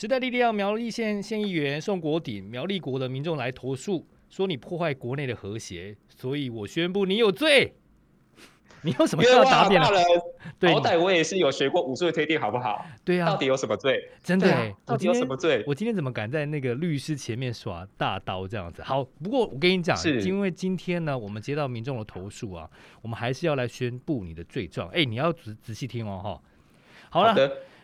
[0.00, 7.74] 时代力量苗栗县县议员宋国鼎，苗栗国的民众来投诉，说你破坏国内的和谐，所以我宣布你有罪。
[8.80, 9.88] 你有什么要答辩的？
[10.58, 12.82] 对，好歹我也是有学过武术的推定，好不好？
[13.04, 14.08] 对呀、啊，到底有什么罪？
[14.22, 15.62] 真的、啊，到底有什么罪？
[15.66, 18.82] 我今天怎么敢在那个律师前面耍大刀这样子？
[18.82, 22.66] 好，不过我跟你讲，是因为今天呢，我们接到民众的投诉啊，
[23.02, 24.88] 我们还是要来宣布你的罪状。
[24.88, 26.42] 哎，你要仔仔细听哦，哈。
[27.10, 27.34] 好了，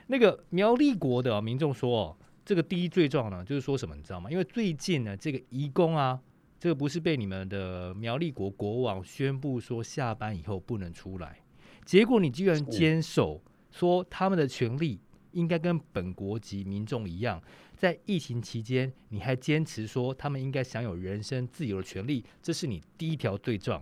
[0.07, 4.31] 那个苗栗国的民众说，哦，这个第一罪状呢，就是说什么，你知道吗？
[4.31, 6.21] 因为最近呢，这个移工啊。
[6.59, 11.39] 这个不是被你们的苗栗国国王宣布说下班以后不能出来，
[11.85, 14.99] 结果你居然坚守说他们的权利
[15.33, 17.41] 应该跟本国籍民众一样，
[17.77, 23.81] 在疫情期间你还坚持说他们应该享有人身自由的权利，这是你第一条罪状，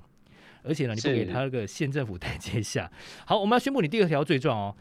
[0.65, 2.91] 而且呢你不给他那个县政府台阶下。
[3.25, 4.77] 好，我们要宣布你第二条罪状哦。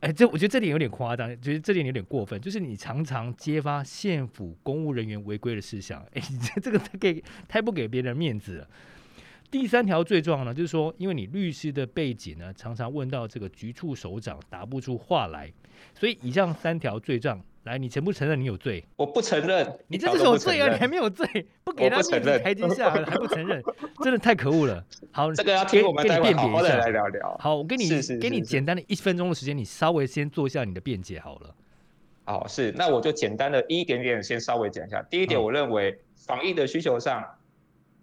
[0.00, 2.40] 哎，这我觉得这点有点夸张，觉得这点有点过分。
[2.40, 8.68] 就是你常常揭发县府公务人员违规的事项，哎，你这这个太给太不给别人面子了。
[9.50, 15.50] 第三条罪状呢，就是说，因为你律师的背景呢，常常问到这个局处首长答不出话来，
[15.94, 17.42] 所以以上三条罪状。
[17.68, 18.82] 来，你承不承认你有罪？
[18.96, 20.72] 我不承认，你这是有罪啊！
[20.72, 21.26] 你还没有罪，
[21.62, 23.62] 不给他面子台阶下，还不承认，
[24.02, 24.82] 真的太可恶了。
[25.12, 27.36] 好， 这个要听我们待会好好的来聊聊。
[27.38, 27.88] 好，我给你
[28.18, 31.54] 给你简单的一分钟的时间，你稍微先做一下你的辩解好了。
[32.24, 35.02] 好，是，那我就简单的一点点先稍微讲一下。
[35.10, 37.28] 第一点，我认为防疫的需求上，嗯、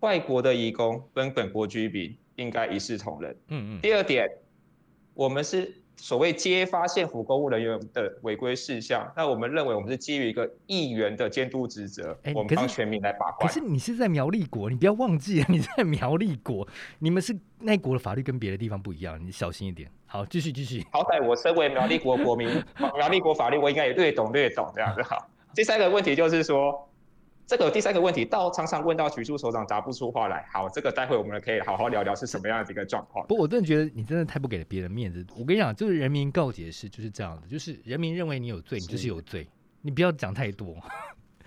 [0.02, 3.36] 外国的移工跟本国居民应该一视同仁。
[3.48, 3.82] 嗯嗯。
[3.82, 4.30] 第二点，
[5.16, 5.74] 我们是。
[5.98, 13.48] 所谓揭发县府公务人员的违规事项，那我们认为我们是基于一个议员的监督职责，欸、我们帮全民来把关。
[13.48, 16.68] 可是你是在苗栗国，你不要忘记啊，你在苗栗国，
[17.00, 19.90] 你们是那国的法律跟别的地方不一样，你小心一点。
[20.06, 20.86] 好，继续继续。
[20.92, 22.48] 好歹我身为苗栗国国民，
[22.96, 25.02] 苗栗国法律我应该也略懂略懂这样子。
[25.04, 26.88] 好，第三个问题就是说。
[27.48, 30.48] 这个第三个问题，到常常问到局处首长答不出话来。
[30.52, 33.26] 好，这个待会我们可以好好聊聊是什么样的一个状况。
[33.28, 35.26] 不，我真的觉得你真的太不给了别人面子。
[35.38, 39.48] 我跟你讲，就是人民告解是就是这样的，就是人民认为你有罪，你就是有罪，
[39.82, 40.76] 你不要讲太多。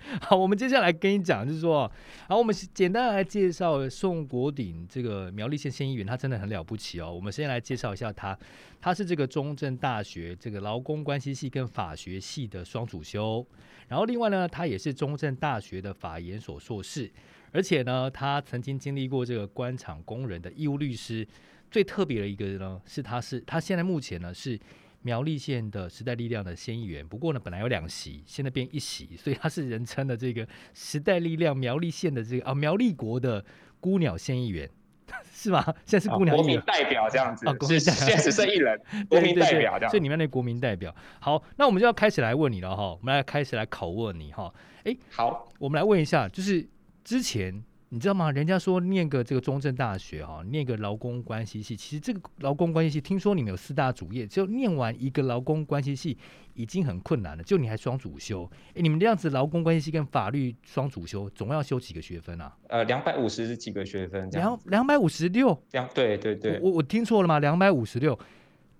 [0.21, 1.91] 好，我们接下来跟你讲，就是说，
[2.27, 7.13] 好，我们简单来介绍宋国鼎这个苗栗县县议员，他真的很了不起哦。
[7.13, 8.37] 我们先来介绍一下他，
[8.81, 13.45] 他是这个中正大学这个劳工关系系跟法学系的双主修，
[13.87, 17.11] 然后另外呢，他也是中正大学的法研所硕士，
[17.51, 21.27] 而且呢，他曾经经历过这个官场工人的义务律师。
[21.69, 24.59] 最特别的一个呢，是他是他现在目前呢是。
[25.01, 33.43] 苗栗县的时代力量的县议员，不过呢，本来有两席，现在变一席，所以他是人称的这个时代力量苗栗县的这个啊苗栗国的
[33.79, 34.69] 孤鸟县议员，
[35.33, 35.63] 是吗？
[35.85, 40.93] 现在是孤鸟、啊、国民代表这样子，啊、是现在只剩一人， 国民代表这样，所以你们那国民代表。
[41.19, 44.53] 好，那我们就要开始来问你了哈，我们来开始来拷问你哈。
[44.83, 46.67] 哎，好，我们来问一下，就是
[47.03, 47.63] 之前。
[47.91, 48.31] 你知道吗？
[48.31, 56.15] 人家说念个这个中正大学哈，念个劳工关系系，其实这个劳工关系系，听说你们有四大主业，就念完一个劳工关系系
[56.53, 58.47] 已经很困难了，就你还双主修。
[58.75, 62.55] 哎，你们这样子劳工关系系跟法律双主修，总要修几个学分啊？
[62.67, 65.59] 呃，两百五十几个学分，两两百五十六？
[65.71, 67.39] 两对对对，我我听错了吗？
[67.39, 68.17] 两百五十六，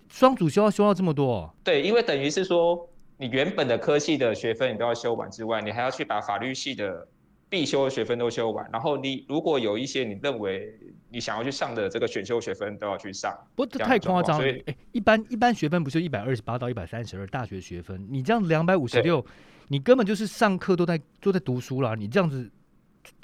[0.08, 1.52] 双主修要修到这么多？
[1.64, 2.88] 对，因为等于是说
[3.18, 7.08] 你原本的科系的学分你都要修完之外，你还要去把法律系的。
[7.50, 10.72] 必修的学分都修完，然后你如果有一些你认为
[11.10, 14.48] 你想要去上的这个选修学分都要去上，不，这太夸张了。
[14.68, 19.26] 哎，一般一般学分不是一百二十八到一百三十二大学学分，你这样两百五十六，
[19.68, 22.50] 你根本就是上课都在都在读书啦，你这样子。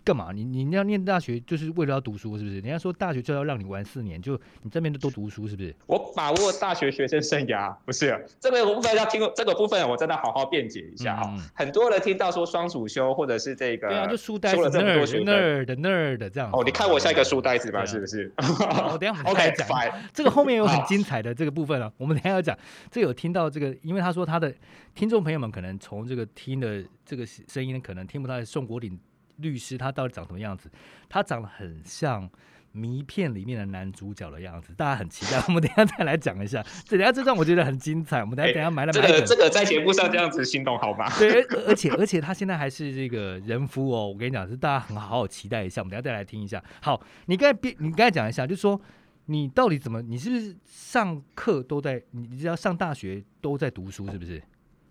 [0.06, 0.32] 干嘛？
[0.32, 2.60] 你你要念大学就是为了要读书，是不是？
[2.60, 5.76] 人家说大学就要让你玩四年，就你这边都都读书，是不是？
[5.88, 11.42] 我把握大学学生生涯，不是这个部分要听这个部分，我真的好好辩解一下啊、嗯。
[11.56, 16.52] 很多人听到说双主修或者是这个，对啊，就书呆子，那儿的那儿的那儿的这样。
[16.54, 18.32] 哦，你看我像一个书呆子吧，是不是？
[18.38, 19.68] 我等下我们再讲。
[19.68, 22.56] Okay, 这个后面有很精彩的这个部分啊，我们等下要讲。
[22.92, 24.54] 这个有听到这个，因为他说他的
[24.94, 29.00] 听众朋友们可能从这个听的这个声音，可能听不到宋国鼎。
[29.38, 30.70] 律师他到底长什么样子？
[31.10, 32.30] 他长得很像
[32.72, 35.42] 谜片里面的男主角的样子，大家很期待。
[35.48, 38.22] 我们等一下再来讲一下， 等下这段我觉得很精彩。
[38.22, 41.10] 我们等下等下买了、欸、这个这个在节目上这样子心动好吗？
[41.18, 44.08] 对，而且而且他现在还是这个人夫哦。
[44.10, 45.82] 我跟你讲，是大家很好好期待一下。
[45.82, 46.62] 我们等下再来听一下。
[46.82, 48.80] 好，你刚才别你刚才讲一下，就是说
[49.26, 50.02] 你到底怎么？
[50.02, 52.02] 你是不是上课都在？
[52.12, 54.42] 你只要上大学都在读书，是不是？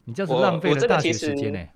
[0.06, 1.70] 你这样子浪费了大学时间呢、欸？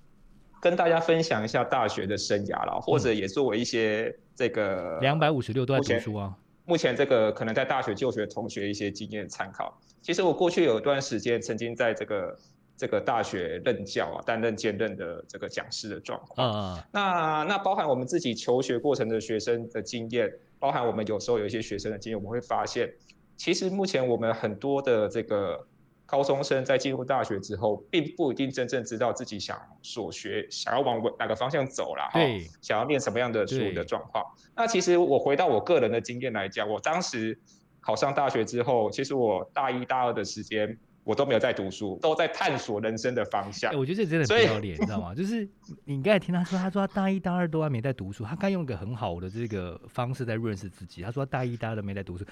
[0.61, 6.35] 跟大家分享一下大学的生涯了，或者也作为一些这个两百五十六都在读书啊。
[6.65, 9.81] 目前这个可能在大学就学同学一些经验参考。
[10.03, 12.39] 其实我过去有一段时间曾经在这个
[12.77, 16.53] 这个大学任教啊，担任兼任的这个讲师的状况。
[16.53, 22.93] 啊，那那包含我们自己求学过程的学生的经验，包含我们有时候有一些学生的经验，我们会发现，
[23.37, 25.67] 其实目前我们很多的这个
[26.11, 32.19] 高中生在进入大学之后，并不一定真正知道自己想所学，想要往哪个方向走了，哈，
[32.63, 34.25] 想要念什么样的书的状况。
[34.57, 37.39] 那其实我回到我个人的经验来讲，我当时
[37.81, 40.79] 考上大学之后，其实我大一大二的时间。
[41.05, 43.73] 我都没有在读书，都在探索人生的方向。
[43.73, 45.15] 欸、我觉得这真的不要脸，你知道吗？
[45.15, 45.49] 就是
[45.87, 51.01] 你刚才听他说，他说他大一大二都还没在读书，他刚用一个很好的这个方式在认识自己。
[51.01, 52.27] 他说他大一大二都没在读书，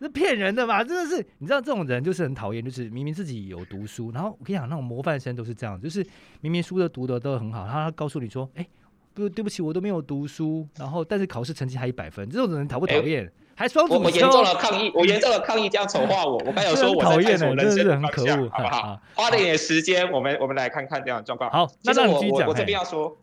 [0.00, 0.82] 是骗人的嘛？
[0.84, 6.06] 真的是，你知道这种人就是很讨厌，就是明明自己有读书，然后我跟你讲，那种模范生都是这样，就是
[6.40, 8.68] 明明书的读的都很好，他告诉你说，哎、欸，
[9.14, 13.24] 不对不起，我都没有读书，然后但是考试成绩还一百分，这种人讨不讨厌？
[13.24, 16.36] 欸还双主修，我严重了抗议，我严重了抗议这样丑化我。
[16.44, 19.00] 我刚有 说我在探索人生的方向，好不好？
[19.14, 21.50] 花了一点时间，我们我们来看看这样的状况。
[21.50, 23.16] 好，那其实我我我这边要说，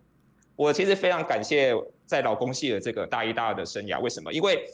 [0.55, 1.71] 我其实非常感谢
[2.07, 4.01] 在老公系的这个大一、大二的生涯。
[4.01, 4.33] 为什么？
[4.33, 4.67] 因为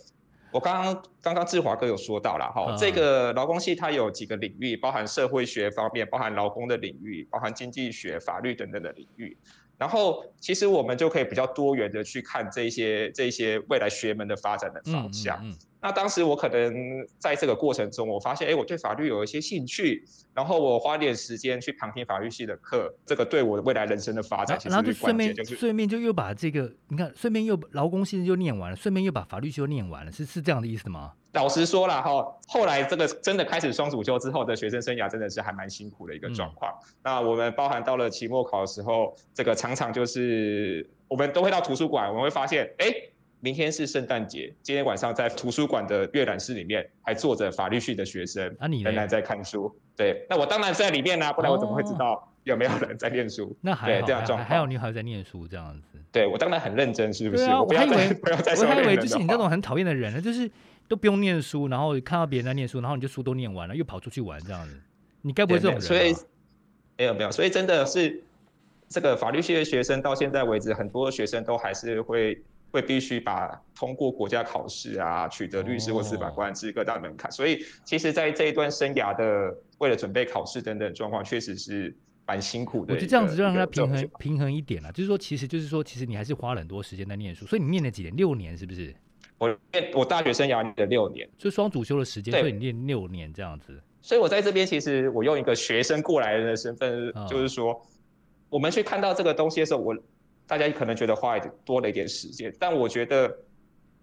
[0.51, 9.38] 我刚刚刚刚志华哥有说到了哈，这个劳工系它有几个领域，包含社会学方面，包含劳工的领域，包含经济学、法律等等的领域。
[9.80, 15.38] 然后，其实我们就可以比较多元的去看这些这些未来学门的发展的方向。
[15.38, 20.04] 嗯嗯嗯、那当时我可能在这个过程中，我发现，哎，我对法律有一些兴趣，
[20.34, 25.34] 然后我花点时间去旁听法律系的课，这个对我未来人生的发展其实是关键。
[25.34, 31.14] 就是顺便就又把这个，你看，顺便又劳工系就念完了，顺便又把法律系又念完了，是是这样的意思吗？
[31.34, 36.72] 老实说了哈，后来这个真的开始双主修之后的学生生涯，真的是还蛮辛苦的一个状况。
[36.81, 42.92] 嗯、那我们包含到了期末考的时候，这个常常就是我们都会到图书馆，我们会发现，哎，
[43.42, 49.72] 明天是圣诞节，今天晚上在图书馆的阅览室里面还坐着法律系的学生，啊，你仍然在看书。
[49.96, 53.46] 对，那我当然在里面啦、啊，不然我怎么会知道有没有人在念书？
[53.46, 56.00] 哦、那还好，这样状况，还有女孩在念书这样子。
[56.12, 57.44] 对，我当然很认真，是不是？
[57.44, 60.50] 啊、我还以为不要再说我还以为就是你那种很讨厌的人呢，就是。
[60.89, 64.75] 都不用念书，然后看到别人在念书，然后你就书都念完了，又跑出去玩这样子，
[65.21, 65.81] 你该不会这种人？
[65.81, 66.13] 所以
[66.97, 68.21] 没有没有，所以真的是
[68.89, 72.41] 这个法律系的学生到现在为止，很多学生都还是会
[72.71, 77.30] 会必须把通过国家考试啊，取得律师或司法官资格当门槛。
[77.30, 81.95] 哦、所以其实，在这一段生涯的为了准备考试等等状况，确实是
[82.25, 82.95] 蛮辛苦的。
[82.95, 88.15] 我觉得这样子就让他平衡平衡一点了，就是说，其实就是说，其实你还是花了很多时间在念书，所以你念了几年？
[88.15, 88.95] 六年是不是？
[89.39, 93.81] 我念我大学生涯念了六年，就双主修的时间，所以你念六年这样子。
[94.01, 97.81] 所以我在这边其实我用一个学生过来人的身份，就是说，哦、
[98.50, 99.97] 我们去看到这个东西的时候，我
[100.45, 103.33] 大家可能觉得花多了一点时间，但我觉得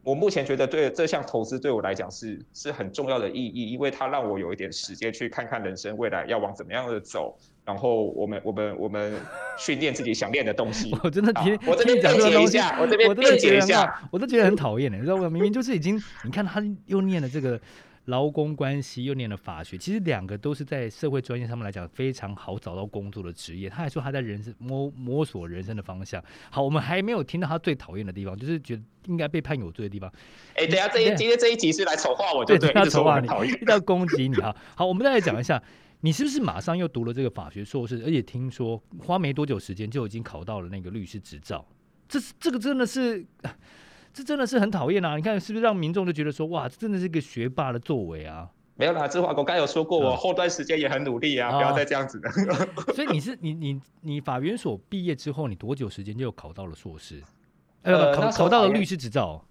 [0.02, 7.36] 我目前觉得对这项投资对我来讲是是很重要的意义，因为它让我有一点时间去看看人生未来要往怎么样的走。
[7.66, 9.12] 然后我们我们我们
[9.58, 10.96] 训练自己想练的东西。
[11.02, 15.28] 我真的听，我这边讲这个东西，我这边辩解一下，我都觉得很讨厌的，你知道吗？
[15.28, 17.60] 明明就是已经，你看他又念了这个
[18.04, 23.68] 劳工关系，又念了法学，其实两个都是在社会专业上面来讲非常好找到工作的职业。
[23.68, 26.22] 他还说他在人生摸摸索人生的方向。
[26.48, 30.08] 好，我们还没有听到他最讨厌的地方，就是觉得应该被判有罪的地方。
[30.54, 34.54] 哎，等下这一今天这一集是来丑化我，就对，要丑化你，一定要攻击你哈。
[34.76, 35.60] 好，我们再来讲一下。
[36.00, 41.64] 你是不是马上又读了这个法学硕士，而且听说花没多久时间就已经考到了那个律师执照？
[42.08, 43.24] 这是这个真的是，
[44.12, 45.16] 这真的是很讨厌啊！
[45.16, 48.48] 你看是不是让民众就觉得说，哇，这真的是一个学霸的作为啊？
[48.76, 52.30] 没有啦，志华哥刚有说过，我后段时间也很努力啊，嗯、不要再这样子了。
[52.94, 57.22] 所以你是你你你法院所毕业之后，你多久时间就考到了硕士？
[57.82, 59.44] 呃，考考到了律师执照。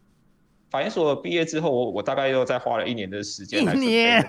[0.69, 3.63] 法研所毕业之后，我我大概又再花了一年的时间。
[3.63, 4.23] 一年。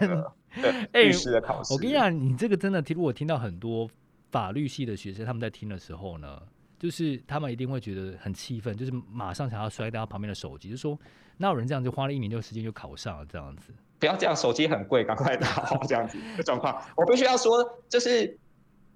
[0.92, 3.88] 律师的考试，我跟你讲，你这个真的听，如果听到很多
[4.30, 6.40] 法律系的学生他们在听的时候呢，
[6.78, 10.98] 就是他们一定会觉得很气愤，就是马上想要摔掉旁边的手机，就说
[11.36, 13.72] 那有人这样就花了一年多时间就考上了这样子？
[13.98, 16.80] 不要这样，手机很贵，赶快打好这样子的状况。
[16.96, 18.38] 我必须要说，就是。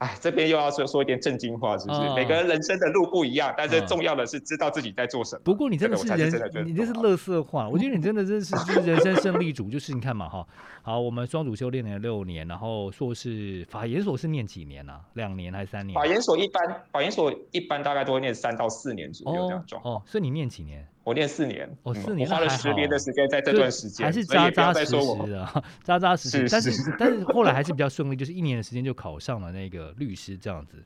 [0.00, 2.00] 哎，这边又要说说一点正经话，是不是？
[2.00, 5.42] 哦、每个人人生的路不一样，但是重要的是知道自己在做什么。
[5.45, 7.69] 不过你真的是人，是你这是乐色话。
[7.69, 10.47] 我觉得你真的真是就是人生胜利组，就是你看嘛哈。
[10.83, 14.99] 好，我们双主修练了六年，然后硕士法研所是念几年啊？
[15.12, 15.95] 两年还是三年？
[15.95, 19.97] 法研所一般，法研所一般大概都会念三到四年左右这样状况。
[19.97, 20.88] 哦，所以你念几年？
[21.02, 26.49] 我念四年，哦，四年，花了十年的时间在这段时间，还是扎扎实实的，扎扎实实。
[26.50, 30.85] 但是但是后来还是比较顺利，就是一年的时间就考上了那个律师这样子。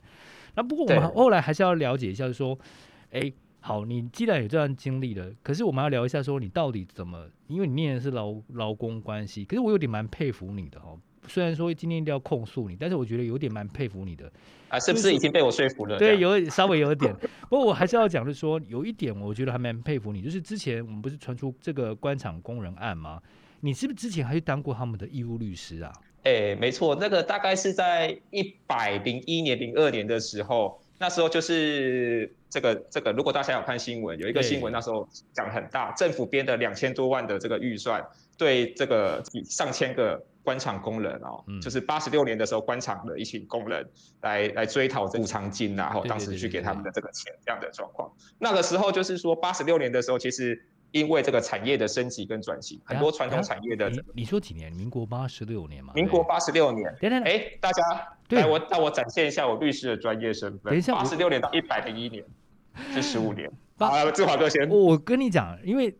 [0.54, 2.56] 那不过我们后来还是要了解一下，就是说，
[3.10, 7.26] 哎，好，你既然有这段经历了，可是我们要聊一下，说你到底怎么？
[7.48, 10.96] 因为你念的是劳劳工关系，可是我有点蛮佩服你的哈。
[11.26, 14.30] 虽然说今天一定要控诉你，但是我觉得有点蛮佩服你的
[14.68, 15.98] 啊，是不是已经被我说服了？
[15.98, 17.14] 对，有稍微有一点。
[17.48, 23.20] 不过我还是要讲，的是说有一点，我觉得还蛮佩服你，就是之前我们不是传出这个官场工人案吗？
[23.60, 25.92] 你是不是之前还去当过他们的义务律师啊？
[26.24, 38.04] 哎、欸，没错，那个大概是在一百零一年、零二年的时候，那时候就是这个这个，如果大家有看新闻，有一个新闻那时候讲很大，政府编的两千多万的这个预算，
[38.36, 40.22] 对这个上千个。
[40.44, 43.84] 关厂工人哦，嗯、就是八十六年的时候，官场的一群工人
[44.20, 48.12] 来来追讨这补偿金，然后当时去给他们的这个钱，这样的状况。
[48.38, 54.12] 那个时候就是说，八十六年的时候，其实因为这个产业的升级跟转型，很多传统产业的、这个。
[54.14, 54.70] 你说几年？
[54.72, 55.94] 民国八十六年嘛？
[55.94, 56.94] 民国八十六年。
[57.00, 57.82] 哎、欸，大家
[58.28, 60.70] 对来我让我展现一下我律师的专业身份。
[60.70, 62.22] 等一下，八十六年到一百零一年，
[62.92, 63.50] 是十五年。
[63.78, 64.68] 啊，志华哥先。
[64.68, 65.96] 我跟你讲，因为。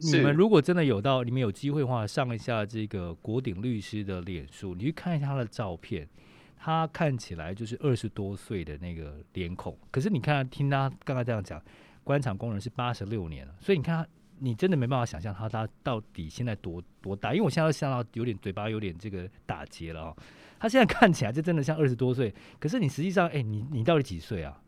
[0.00, 6.08] 你们如果真的有到，你们有机会的话，上一下这个国鼎律师的脸书，你去看一下他的照片，
[6.56, 9.76] 他看起来就是二十多岁的那个脸孔。
[9.90, 11.60] 可是你看，听他刚刚这样讲，
[12.04, 17.32] 官场工人是八十六年了，所以你看他，你真的没办法想象他他到底现在多多大？
[17.32, 20.16] 因为我现在想到有点嘴巴有点这个打结了哦。
[20.60, 24.60] 他现在看起来就真的像二十多岁，可是你实际上，哎，你你到底几岁啊？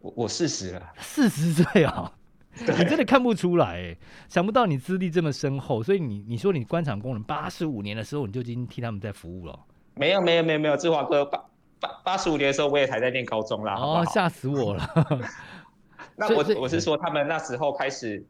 [0.00, 2.12] 我我四十了，四十岁啊。
[2.78, 9.58] 你真的看不出来，欸，想不到你资历这么深厚，所以你你说你官场工人八十五年的时候，你就已经替他们在服务了。
[9.94, 11.42] 没有没有没有没有，志华哥八
[11.80, 13.74] 八八十五年的时候，我也还在念高中啦。
[13.74, 14.86] 哦，吓死我了。
[16.14, 18.22] 那我我是说，他们那时候开始，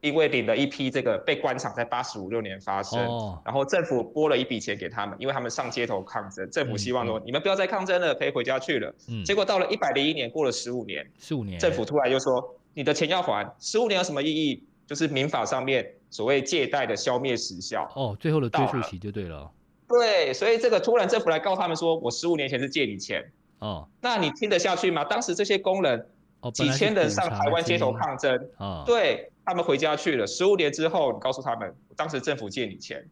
[0.00, 8.92] 因为领了一批这个被官场在八十五六年发生，哦，然后政府拨了一笔钱给他们，因为他们上街头抗争，政府希望说，嗯，你们不要再抗争了，可以回家去了。
[9.08, 12.57] 嗯，结果到了一百零一年，过了十五年，十五年，政府突然又说。
[12.78, 14.62] 你的钱要还，十五年有什么意义？
[14.86, 17.90] 就是民法上面所谓借贷的消灭时效。
[17.96, 19.50] 哦，最后的追诉期就对了。
[19.88, 23.28] 对，所以这个突然政府来告他们说，我十五年前是借你钱。
[23.58, 25.02] 哦，那你听得下去吗？
[25.02, 26.06] 当时这些工人，
[26.38, 30.24] 哦，几千人上台湾街头抗争，哦，对，他们回家去了。
[30.24, 33.04] 十五年之后，你告诉他们，当时政府借你钱，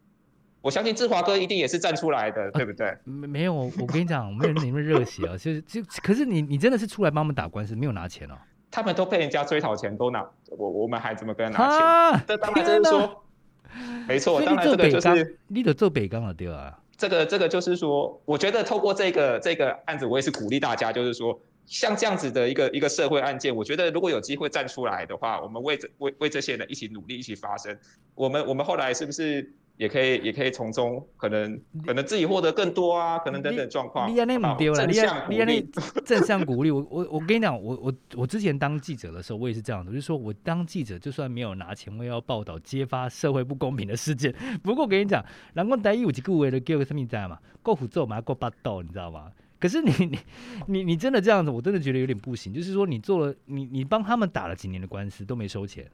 [0.61, 2.97] 我相信志华哥一定也是站出来的，对不对？
[3.03, 8.37] 没、呃、没有，我跟你讲，没有你们热血啊，就就可是你你真的是出来帮我们打官司，没有拿钱哦。
[8.77, 12.25] 他们都被人家追讨钱，都拿我，我们还怎么跟他拿钱？
[12.27, 13.23] 这当然就是说，
[14.07, 16.77] 没错，当然这个就是你得做北港了，对啊。
[16.95, 27.75] 这个这个就是说，我觉得透过这个这个案子，我也是鼓励大家，就是说，像这样子的一个一个社会案件，我觉得如果有机会站出来的话，我们为这为为这些人一起努力，一起发声。
[28.13, 29.51] 我们我们后来是不是？
[29.77, 34.11] 也可以，也可以从中可能可能自己获得更多啊，可能等等状况。
[34.11, 34.15] 你
[34.57, 35.69] 丢了，正向鼓励，
[36.03, 36.71] 正向鼓励。
[36.71, 44.33] 我我我跟你讲，我我我之前当记者的时候，我也是这样的，就是说我当记者，就算没有拿钱，我也要报道揭发社会不公平的事件。
[44.63, 47.37] 不过我跟你讲，人讲台语有一句话的叫什么在嘛？
[47.61, 49.31] 够虎揍嘛，够霸道，你知道吗？
[49.59, 50.19] 可是你你
[50.67, 52.53] 你你真的这样子，我真的觉得有点不行。
[52.53, 55.89] 就是说，你做了，你你帮他们打了几年的官司都没收钱。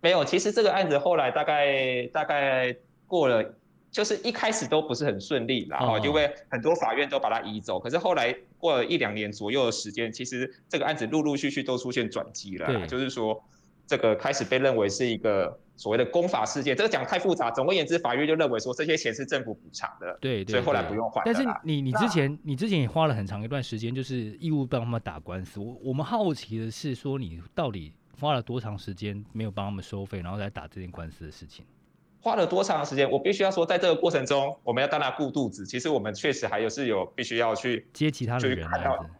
[0.00, 2.76] 没有，其实这个案子后来大概大概
[3.06, 3.54] 过了，
[3.90, 13.42] 就是一开始都不是很顺利，然后因为很多法院都把它移走，可是后来过了一两年左右的时间，其实这个案子陆陆续续都出现转机了，就是说
[13.86, 21.22] 这个开始被认为是一个所谓的公法事件，这个讲太复杂，总而言之，法院就认为说这些钱是政府补偿的，对，对，所以后来不用还。
[21.24, 27.92] 但是你你之前你之前也花了很长一段时间，就是义务帮他们打官司，我我们好奇的是说你到底。
[28.18, 31.64] 花了多长时间没有帮他们收费，然后来打这件官司的事情？
[32.20, 33.08] 花了多长时间？
[33.08, 35.64] 我必须要说，在这个过程中，我们要当他顾肚子。
[35.64, 39.10] 其实我们确实还有是有必须要去接其他人的案子，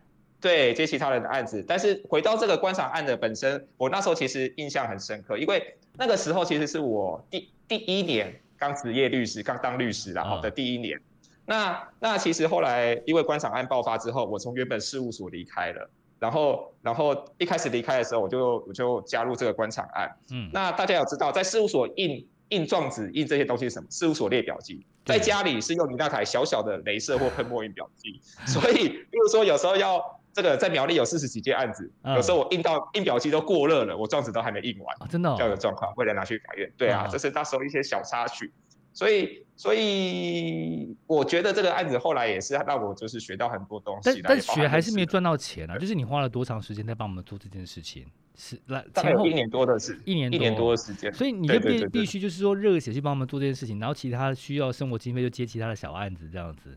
[0.40, 1.64] 对，接其他人的案子。
[1.68, 10.98] 但是回到这个观赏案的本身，我那时候其实印象很深刻，因为那个时候其实是我第第一年刚职业律师，刚当律师然后的第一年。
[10.98, 11.02] 哦、
[11.44, 15.88] 那那其实后来因为观赏案爆发之后，我从原本事务所离开了。
[16.18, 20.11] 然后，然后一开始离开的时候，我就我就加入这个官场案。
[20.30, 23.87] 嗯，那大家要知道，在事务所印印状纸、印这些东西是什么？
[23.90, 24.85] 事务所列表机。
[25.04, 28.20] 在家里是用你那台小小的镭射或喷墨印表机。
[28.46, 36.73] 所以，比如说有时候要这个在苗栗有四十几件案子，有时候我印到印表机都过热了，我状纸都还没印完，真的这样的状况，为了拿去法院。
[36.76, 38.52] 对啊，这是那时候一些小插曲。
[38.96, 44.22] 所以，所以我觉得这个案子后来也是让我就是学到很多东西。
[44.22, 45.76] 但但学还是没有赚到钱啊！
[45.76, 48.06] 就是你花了多长时间在帮我们做这件事情？
[48.36, 51.12] 是来前后一年多的时，一年一年多的时间。
[51.12, 56.74] 所以你就必必须就是说热血去帮我们做这件事情，然后其他需要生活经费就接其他的小案子这样子。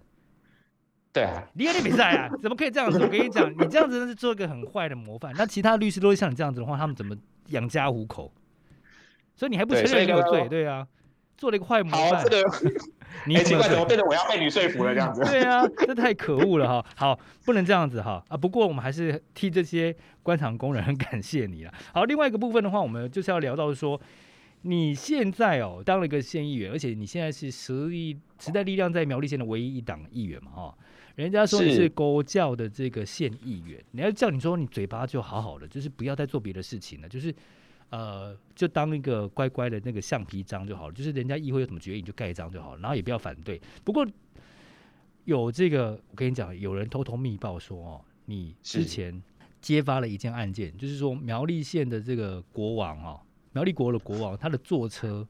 [1.13, 2.29] 对啊，你有点比赛啊？
[2.41, 2.99] 怎么可以这样子？
[2.99, 5.33] 我跟你讲，你这样子是做一个很坏的模范。
[5.37, 7.15] 那其他律师都会像你这样子的话，他们怎么
[7.47, 8.29] 养家糊口？
[9.37, 10.49] 所以你还不承认你有罪？
[10.49, 10.85] 对啊。
[11.39, 12.21] 做了一个坏模范。
[12.21, 12.43] 好，这个
[13.25, 15.23] 你奇怪怎么变成我要被你说服了这样子？
[15.23, 16.85] 对啊，这太可恶了哈！
[16.95, 18.37] 好，不能这样子哈啊！
[18.37, 21.73] 不过我们还是替这些官场工人很 感谢你了。
[21.93, 23.99] 好，另外一个部分的话，我们就是要聊到说，
[24.61, 30.77] 你现在哦当了一个县议员，而且你现在是时力时代力量在苗栗县的唯一一党议员嘛哈。
[31.15, 37.33] 人家说你是国教的这个县议员，你要叫你说你嘴巴就好好的，就是不要再做别的事情了，就是
[37.89, 43.59] 呃，就当一个乖乖的那个橡皮章就好了，就是人家议会有什么决议你就盖章就好了，然后也不要反对。
[43.83, 44.05] 不过
[45.25, 49.21] 有这个，我跟你讲，有人偷偷密报说哦，你之前
[49.61, 53.19] 揭发了一件案件，就是说苗栗县的这个国王哦，
[53.53, 55.27] 苗栗国的国王他的坐车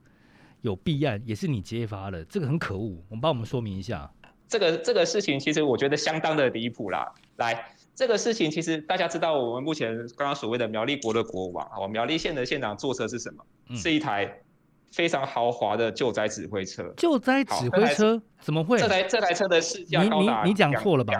[0.61, 3.01] 有弊案，也是你揭发的，这个很可恶。
[3.09, 4.11] 我们帮我们说明一下。
[4.47, 7.13] 这个这个事情其实我觉得相当的离谱啦。
[7.37, 13.43] 来，这个事情其实大家知道，我们目前刚刚所谓的苗栗国的国王啊，苗栗县的县长坐车是什么？
[13.67, 14.33] 嗯、是一台
[14.89, 16.93] 非常豪华的救灾指挥车。
[16.95, 18.77] 救灾指挥车怎么会？
[18.79, 21.13] 这台这台车的市价高达你你你讲错了吧？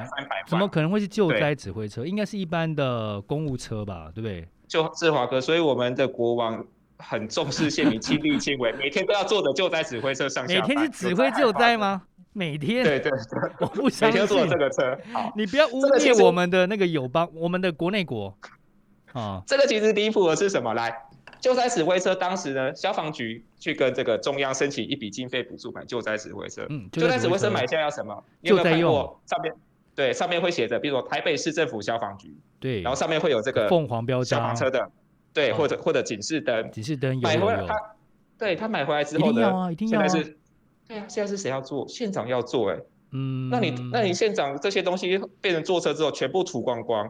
[0.48, 2.06] 怎么可能会是救灾指挥车？
[2.06, 4.10] 应该是一般的公务车吧？
[4.16, 4.48] 对不对？
[4.66, 6.66] 就志华哥，所以我们的国王
[6.98, 10.54] 很重视县民亲力亲为，每天都要坐着救灾指挥车上下。
[10.54, 12.04] 每天是指挥救灾吗？
[12.34, 14.98] 每天对对对， 我不相信每天坐这个车。
[15.12, 18.38] 好，你不要污蔑我们的那个友邦，我们的国内国。
[19.14, 20.74] 啊，这个其实离谱的是什么？
[20.76, 20.96] 来，
[21.42, 26.66] 救灾指挥车当时呢，消防局去跟这个中央申请一笔经费补助买救灾指挥车。
[26.70, 28.24] 嗯，救灾指挥车买下来要什么？
[28.44, 28.94] 就在用
[29.26, 29.52] 上面，
[29.96, 32.38] 对，上面会写着，比如说台北市政府消防局。
[32.60, 34.92] 对，然后上面会有这个凤凰标章消防车的，
[35.34, 36.70] 对，或者或者警示灯。
[36.72, 37.76] 警示灯买回来他，
[38.38, 40.38] 对他买回来之后呢，现在是。
[40.90, 41.88] 对啊，现在是谁要做？
[41.88, 47.08] 县长要做哎、欸，嗯，那你那你县长这些东西变成坐车之后，全部涂光光，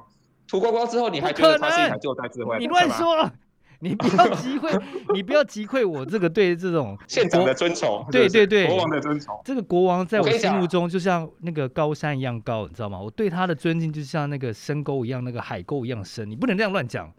[0.49, 2.59] 涂光光之后，你还觉得他是一台救灾指挥？
[2.59, 3.31] 你乱说，
[3.79, 4.81] 你不要击溃，
[5.13, 9.39] 你不要击溃我这个对这种 县长的尊崇，对对对，国王的尊崇。
[9.45, 12.99] 这个国王在我心目中就像那个高山一样高，你知道吗？
[12.99, 16.29] 我对他的尊敬就像那个深沟一样，那个海沟一样深。
[16.29, 17.09] 你不能这样乱讲，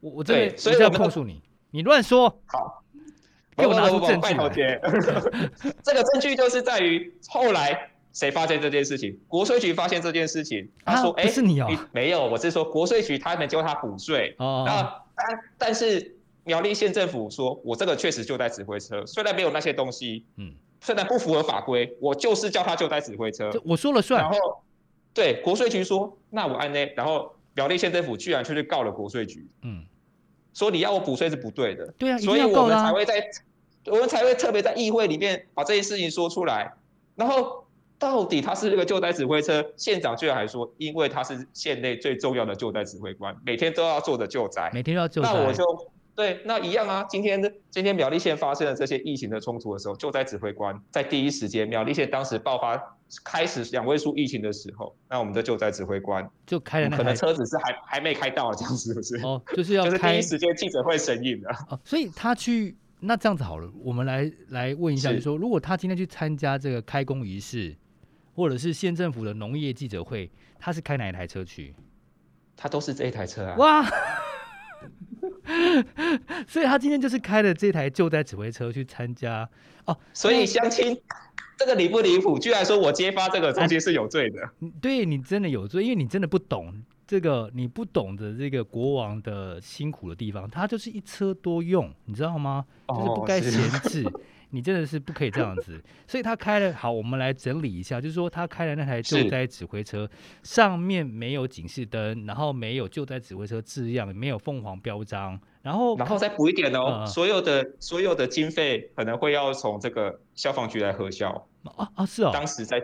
[0.00, 1.40] 我我这里所以我要控诉你，
[1.70, 2.28] 你乱说。
[2.44, 2.84] 好。
[3.56, 4.20] 给我拿出证
[4.52, 4.62] 据。
[5.82, 9.18] 这个证据就是在于后来谁发现这件事情？
[9.28, 14.34] 国税局发现这件事情，他说：“哎、啊，是你哦，没有，我是说国税局他们叫他补税。
[14.38, 24.20] 哦，那但但是苗栗县政府说，我这个确实就在指挥车，虽然没有那些东西，嗯，虽然不符合法规，我就是叫他就在指挥车，我说了算。
[24.20, 24.36] 然后
[25.12, 29.84] 对国税局说，那我按呢，然后苗栗县政府居然去去告了国税局，嗯，
[30.60, 33.14] 说你要我补税是不对的，对啊，所以我们才会在。
[33.86, 36.70] 我们才会特别在议会里面把这些事情说出来，
[37.16, 37.64] 然后
[37.98, 45.32] 到底他是这个救灾指挥车，县长居然还说，因为他是县内最重要的救灾指挥官，每天都要做着救灾，每天都要救灾。
[45.32, 45.64] 那我就
[46.14, 47.06] 对，那一样啊。
[47.08, 59.16] 今天的今天苗栗县发生了这些疫情的冲突的时候，救灾指挥官在第一时间，苗栗县当时爆发开始两位数疫情的时候，那我们的救灾指挥官就开了那，可能车子是还还没开到，这样是不是？
[59.18, 61.50] 哦，就是要 就是第一时间记者会审议的。
[61.68, 62.76] 哦，所以他去。
[63.02, 67.74] 那这样子好了，我们来来问一下，就是说，如果他今天去参加这个开工仪式，
[68.34, 71.74] 或者是县政府的农业记者会，他是开哪一台车去？
[72.54, 73.56] 他都是这一台车啊！
[73.56, 73.82] 哇，
[76.46, 79.48] 所以他今天就是开了这台救灾指挥车去参加
[79.86, 79.96] 哦。
[80.12, 81.00] 所以相亲，
[81.58, 82.38] 这个离不离谱？
[82.38, 84.42] 居然说我揭发这个东西是有罪的？
[84.42, 86.74] 啊、对你真的有罪，因为你真的不懂。
[87.06, 92.64] 这个你不懂得这个国王的辛苦的地方，他就是一车多用，你知道吗？
[92.86, 94.20] 就是不该闲置，哦、
[94.50, 95.82] 你真的是不可以这样子。
[96.06, 100.08] 所以他开了，好，我们来整理一下，就是说他开了那台救灾指挥车，
[100.42, 111.30] 上面没有警示灯，然后没有救灾指挥车字样，没有凤凰标章，然后然后再补一点哦，呃、所有的所有的经费可能会要从这个消防局来核销
[111.64, 112.82] 啊啊是哦，当时在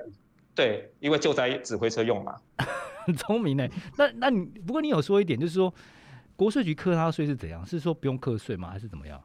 [0.54, 2.34] 对，因为救灾指挥车用嘛。
[3.06, 5.72] 很聪明呢，那那你不过你有说一点，就是说
[6.34, 7.64] 国税局课他税是怎样？
[7.64, 8.68] 是说不用课税吗？
[8.70, 9.22] 还是怎么样？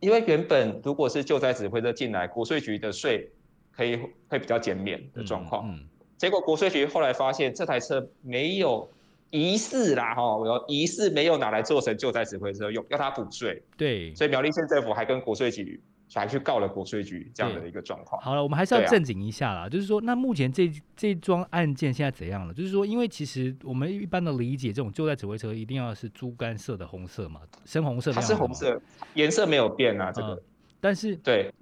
[0.00, 3.30] 因为原本如果是救灾指挥车进来，国税局的税
[3.72, 5.68] 可以会比较减免的状况。
[5.68, 8.88] 嗯，嗯，结果国税局后来发现这台车没有
[9.30, 13.62] 疑似啦，哈，有疑似没有拿来做成救灾指挥车用，要他补税。
[13.76, 15.80] 对，所以苗栗县政府还跟国税局。
[16.14, 18.20] 还去告了国税局这样的一个状况。
[18.22, 19.62] 好了，我们还是要正经一下啦。
[19.62, 22.54] 啊、就是说，那目前这这桩案件现在怎样了？
[22.54, 28.12] 就是说，因为其实我们一般的理解，这种救灾指挥车一定要是猪肝色的红色嘛，深红色。
[28.12, 28.80] 它是红色，
[29.14, 30.28] 颜色没有变啊，这个。
[30.28, 30.42] 呃、
[30.80, 31.52] 但是对，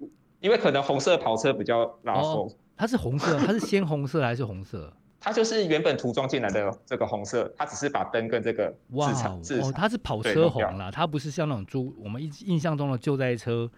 [0.41, 2.23] 因为可能红色跑车比较拉风。
[2.23, 4.93] 哦、它是红色，它是鲜红色还是红色？
[5.21, 13.71] 它就是原本涂装进来的这个红色，它只是把灯跟这个哇哦，它是跑车红啦，它不是像那种猪我们印印象中的救灾车。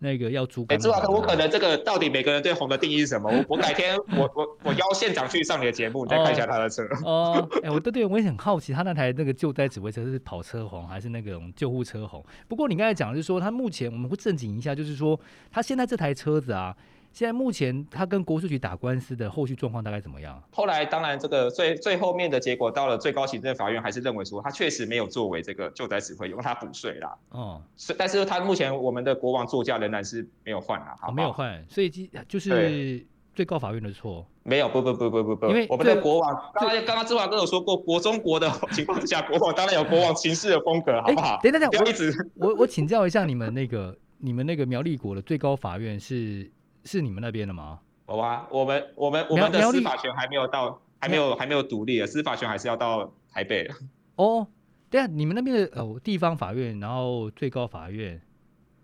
[0.00, 0.66] 那个要租。
[0.68, 3.30] 哎，朱老师，我可能这个到底每个人对红的定义是什么？
[3.30, 6.82] 我我改天我我我邀县长去上你的节目，你再看一下他的车。
[7.04, 12.24] 哦，哎、呃，我对对，我也很好奇，他那台那个救灾指挥车是跑车红还是那种救护车红？
[12.48, 15.18] 不过你刚才讲的是说，他目前我们会正经一下，就是说
[15.52, 16.76] 他现在这台车子啊。
[17.12, 20.40] 现在目前他跟国税局打官司的后续状况大概怎么样？
[20.52, 27.16] 后来当然这个最最后面的结果到了最高行政法院，还是认为说他确实没有作为这个救灾指挥用他补税啦。
[27.30, 31.90] 哦，是，但是他目前我们的国王座驾仍然是没有换啊，好，没有换，所以
[32.28, 34.24] 就是最高法院的错。
[34.44, 41.40] 没有，不不不不不不，因为我们的国王刚刚刚刚志华哥有说过，国中国的 情况之下，国王当然有国王行事的风格，好不好？
[41.42, 46.48] 等等等，我一直我我请教一下你们那个你们那个苗栗国的最高法院是？
[46.84, 47.80] 是你们那边的吗？
[48.06, 53.74] 我啊，我们我们我们的司法权还没有到，还没有还没有独立的司法权还是要到台北的。
[54.16, 54.46] 哦，
[54.90, 58.20] 对啊，你们那边的哦地方法院，然后最高法院。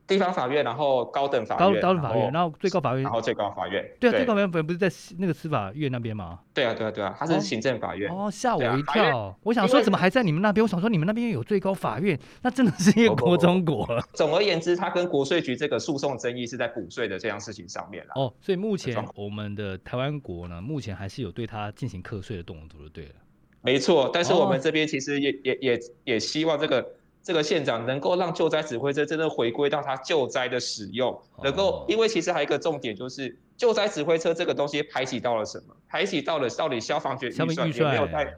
[0.06, 3.84] 地方法院，然后高等法院，高等法院，然后最高法院，然后最高法院。
[3.98, 4.88] 对啊，最高法院不是在
[5.18, 6.38] 那个司法院那边吗？
[6.54, 8.10] 对啊，对啊，对啊，它是行政法院。
[8.10, 9.36] 哦，吓我一跳！
[9.42, 10.62] 我想说怎么还在你们那边？
[10.62, 14.00] 我想说你们那边有最高法院， 那真的是一个国中国了。
[14.12, 18.12] 总而言之，它跟国税局这个诉讼争议是在补税的这样事情上面了。
[18.14, 23.14] 哦，所以目前我们的台湾国呢，目前还是有对它进行课税的动作，就对了。
[23.62, 26.86] 没错，但是我们这边其实也也也也希望这个。
[27.26, 35.74] 这个县长能够让救灾指挥车真的回归到他救灾的使用，能够，因为其实还有一个重点就是救灾指挥车这个东西排挤到了什么？
[35.88, 38.32] 排挤到了到底消防局预算有没有在？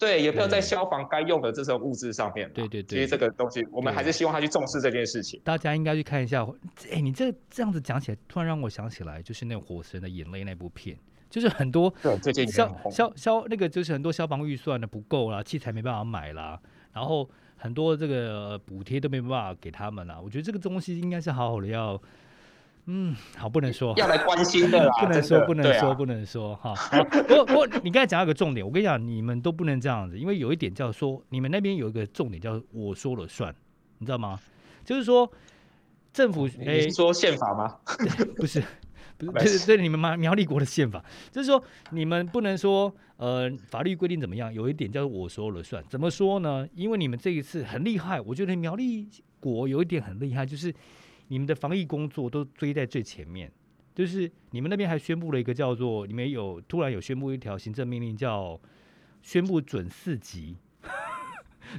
[0.00, 2.50] 对，有没有在消防该用的这种物资上面？
[2.52, 5.40] 对对对，其实这个东西我们还是希望他去重视这件事情。
[5.44, 6.44] 大家应该去看一下，
[6.90, 10.98] 哎，你这这样子讲起来，突然让我想起来，就是那《火神的眼泪》那部片，
[11.30, 11.94] 就是很多
[12.50, 16.60] 消消消那个就是很多消防预算的不够啦，器材没办法买啦，
[16.92, 17.30] 然后。
[17.64, 21.98] 很多这个补贴都没办法给他们了，我觉得这个东西应该是好好的要，
[22.84, 26.74] 嗯，好不能说要来关心的啦，不能说不能说不能说哈。
[27.26, 33.54] 不过不过你刚才讲到一个重点，我跟你讲，你们都不能这样子，因为有一点叫说，你们那边有一个重点叫我说了算，
[33.96, 34.38] 你知道吗？
[34.84, 35.32] 就是说
[36.12, 37.78] 政府哎，你是说宪法吗？
[38.36, 38.62] 不是。
[39.18, 44.52] 不是，对对对，你们苗苗栗国的宪法， 就是说你们不能说，呃，法律规定怎么样？
[44.52, 46.68] 有一点叫做我说了算，怎么说呢？
[46.74, 49.08] 因为你们这一次很厉害，我觉得苗栗
[49.40, 50.74] 国有一点很厉害，就是
[51.28, 53.50] 你们的防疫工作都追在最前面，
[53.94, 58.60] 就是你们那边还宣布了一个叫做，你们有突然有宣布一条行政命令，叫
[59.22, 60.56] 宣布准四级。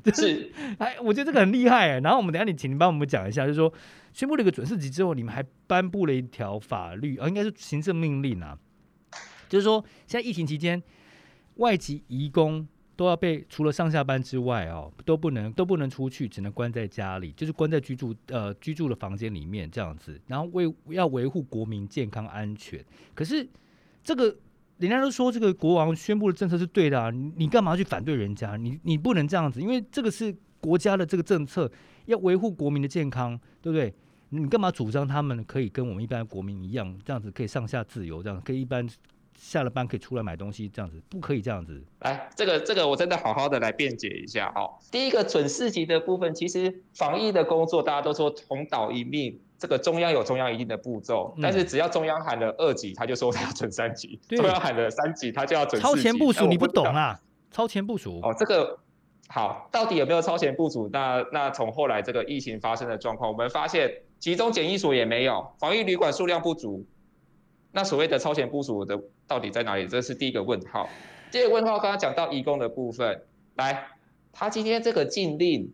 [0.03, 1.99] 就是，哎，我觉得这个很厉害哎。
[1.99, 3.71] 然后我们等下你，请你帮我们讲一下，就是说
[4.13, 8.57] 宣布了一个准四级之后，你们还颁布了一条法律，啊，应该是行政命令啊，
[9.47, 10.81] 就是说现在疫情期间，
[11.55, 22.83] 外籍移工都要被除了上下班之外哦，都不能都不能出去，只能关在家里，就是关在居住呃居住的房间里面这样子，然后为要维护国民健康安全。
[23.13, 23.47] 可是
[24.03, 24.35] 这个。
[24.77, 28.57] 人家都说这个国王宣布的政策是对的啊，你干嘛去反对人家？
[28.57, 31.71] 你你不能这样子，因为这个是国家的这个政策，
[32.07, 33.93] 要维护国民的健康，对不对？
[34.29, 38.85] 你干嘛主张他们可以跟我们一般国民一样，这样子可以上下自由，这样可以一般
[39.37, 41.81] 下了班可以出来买东西，这样子不可以这样子。
[42.01, 44.73] 来，这个这个我真的好好的来辩解一下哦。
[44.91, 49.39] 第一个准四级的部分，其实防疫的工作大家都说同岛一命。
[49.65, 55.81] 这个中央有中央一定的步骤，但是只要中央喊了二级，他就说他要准三级； 嗯、中央喊了三级，他就要准。
[55.81, 57.19] 超前部署你不懂啊？
[57.51, 58.77] 超前部署哦，这个
[59.27, 60.87] 好，到底有没有超前部署？
[60.93, 66.85] 那那从后来这个疫情发生的状况，我们发现集中检疫所也没有，防疫旅馆数量不足。
[67.71, 69.87] 那所谓的超前部署的到底在哪里？
[69.87, 70.87] 这是第一个问号。
[71.31, 73.19] 第二个问号，刚刚讲到移工的部分，
[73.55, 73.87] 来，
[74.31, 75.73] 他今天这个禁令，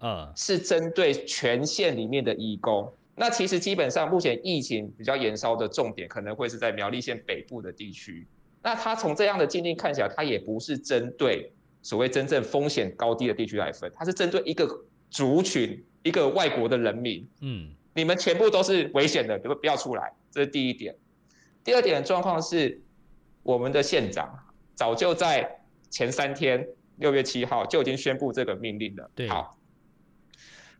[0.00, 2.92] 嗯，是针对全县里面的移工。
[3.18, 8.26] 那其实基本上，目前疫情比较延烧的重点可能会是在苗栗县北部的地区。
[8.62, 11.52] 那它从这样的禁令看起来，它也不是针对
[11.82, 17.28] 所谓真正风险高低的地区来分，它是针对一个族群，一个外国的人民。
[17.40, 20.12] 嗯，你们全部都是危险的，不不要出来。
[20.30, 20.94] 这是第一点。
[21.64, 22.80] 第二点的状况是，
[23.42, 24.32] 我们的县长
[24.74, 26.66] 早就在前三天，
[26.98, 29.10] 六月七号就已经宣布这个命令了。
[29.16, 29.57] 对，好。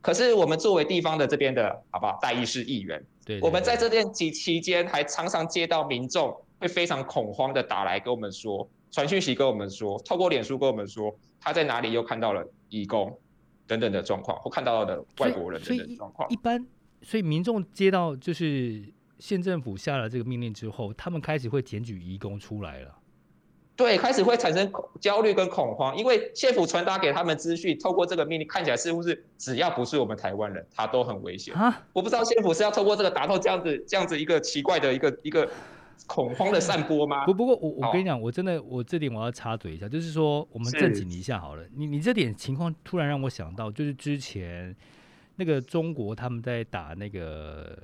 [0.01, 2.19] 可是我们作为地方的这边的好不好？
[2.23, 13.19] 代议士议员，对，我们在这段期期间还常常接到民众会非常恐慌的打来跟我们说，传讯息跟我们说，透过脸书跟我们说他在哪里又看到了义工
[13.67, 16.29] 等等的状况，或看到的外国人等等的状况。
[16.31, 16.65] 一般，
[17.03, 18.83] 所以民众接到就是
[19.19, 22.98] 县政府下了这个命令之后，他们开始会检举义工出来了。
[23.79, 24.69] 对，开始会产生
[25.01, 31.55] 焦虑跟恐慌，因为县府传达给他们资讯，透过这个命令看起来似乎是只要不是我们台湾人，他都很危险。
[31.55, 35.49] 啊，我不知道县府是要透过这个达到这样子这样子一个奇怪的一个一个
[36.09, 37.25] 恐慌的散播吗？
[37.25, 44.75] 不，不过我我跟你讲，我真的我这点我要插嘴一下，就是说我们正经一下好了，你你这点情况突然让我想到，就是之前
[45.37, 47.79] 那个中国他们在打那个。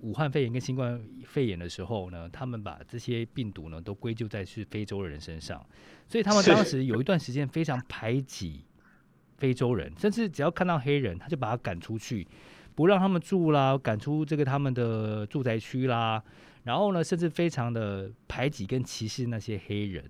[0.00, 5.64] 武汉肺炎跟新冠肺炎的时候呢，他们把这些病毒呢都归咎在是非洲人身上，
[6.08, 8.64] 所以他们当时有一段时间非常排挤
[9.38, 12.26] 非洲人，甚至只要看到黑人，他就把他赶出去，
[12.74, 16.22] 不让他们住啦，赶出这个他们的住宅区啦，
[16.64, 20.04] 然后呢，甚至非常的排挤跟歧视那些黑人，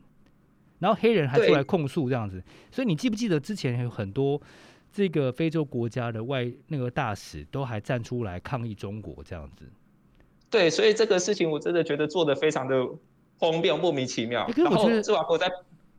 [0.81, 4.41] 然后黑人还出来控诉这样子，所以你记不记得之前有很多？
[4.93, 9.65] 这个非洲国家的外那个大使都还站出来抗议中国这样子，
[10.51, 12.87] 对，所以这个事情我真的觉得做的非常的
[13.39, 14.47] 荒谬莫名其妙。
[14.55, 15.51] 然后志华哥再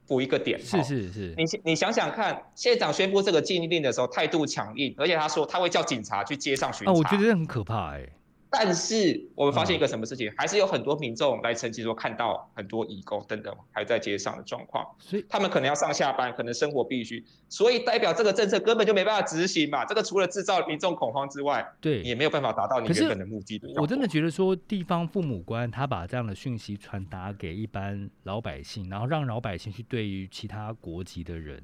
[0.07, 8.13] 补一个点，是是是，你你想想看，县长宣布这个禁令的时候态度强硬，而且他说他会叫警察去街上巡查，啊，我觉得这很可怕哎、欸。
[8.55, 19.83] 但是我们发现一个什么事情，嗯、还是有很多民众来澄清说看到很多义工等等还在街上的状况，所以他们可能要上下班，可能生活必须，所以代表这个政策根本就没办法执行嘛。
[19.85, 23.67] 这个除了制造民众恐慌之外，对，也没有办法达到你原本的目的的。
[23.81, 31.59] 我真的觉得说，地方父母官他把这样的讯息传达给一般老百姓，然后让老百姓去对于其他国籍的人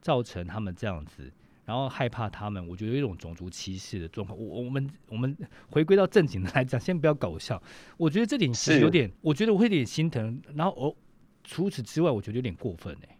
[0.00, 1.30] 造成他们这样子。
[1.66, 4.38] 然后害怕他们，我觉得有一种种族歧视的状况。
[4.38, 5.36] 我我们我们
[5.68, 7.60] 回归到正经的来讲，先不要搞笑。
[7.96, 10.40] 我觉得这点是有点，我觉得我会有点心疼。
[10.54, 10.94] 然后哦，
[11.42, 13.18] 除此之外，我觉得有点过分哎、欸。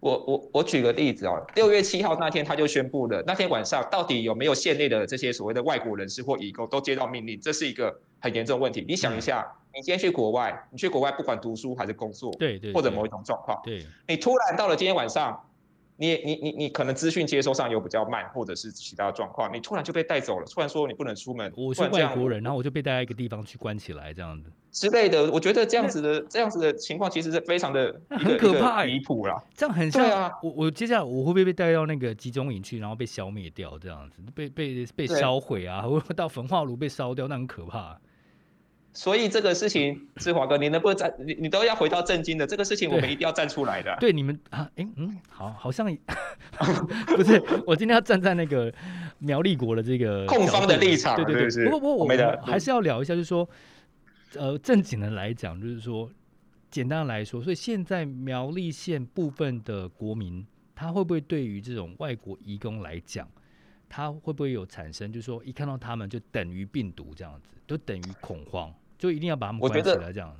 [0.00, 7.40] 我我我举个例子哦，六月七号那天他就宣布了，那天晚上到底有没有县内的这些所谓的外国人士或移工都接到命令？
[7.40, 8.84] 这是一个很严重的问题。
[8.88, 15.40] 你想一下，嗯、你今天去国外，你去国外不管读书还是工作，对对，对，或者某一种状况，对，你突然到了今天晚上。
[15.96, 25.30] 你你你你可能资讯接收上有比较慢，或者是其他状况，你突然就被带走了，突然说你不能出门，我是外国人，然后我就被带到一个地方去关起来，这样子之类的。
[25.30, 29.40] 我觉得这样子的这样子的情况其实是非常的 很可怕，离谱啦。
[29.54, 37.98] 这样很像啊，我我接下来我会不会被带到那个集中营去，然后被消灭掉，这样子被被被烧毁啊，或者到焚化炉被烧掉，那很可怕。
[38.96, 41.12] 所以这个事情，志华哥，你能不能站？
[41.18, 43.94] 你你都要回到正经的这个事情，我们一定要站出来的。
[43.98, 45.84] 对，对你们啊，哎，嗯，好，好像
[47.16, 48.72] 不是，我今天要站在那个
[49.18, 51.16] 苗栗国的这个控方的立场。
[51.16, 53.48] 对对对，是是不过不过我们还是要聊一下，就是说，
[54.36, 56.08] 呃，正经的来讲，就是说，
[56.70, 63.28] 简单的来说，所以现在苗栗县部分的国民，他会不会对于这种外国移工来讲，
[63.88, 68.72] 他会不会有产生，就是说，一看到他们就等于病毒这样子，就等于恐慌？
[69.04, 70.34] 就一定要把他们关起来这样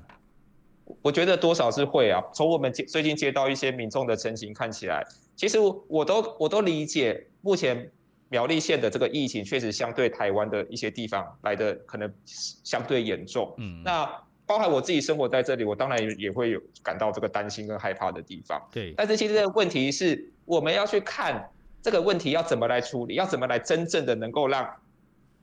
[0.86, 2.18] 我，我觉得多少是会啊。
[2.32, 5.04] 从我们接最近接到一些民众的陈情看起来，
[5.36, 7.90] 其实我都我都理解，目前
[8.30, 13.54] 苗栗县的这个疫情确实相对台湾的一些地方来的可能相对严重。
[13.58, 14.10] 嗯，那
[14.46, 18.58] 包含我自己生活在这里，我当然也会有感到这个担心跟害怕的地方。
[18.72, 21.50] 对，但是其实这个问题是我们要去看
[21.82, 24.66] 这个问题要怎么来处理，要怎么来真正的能够让。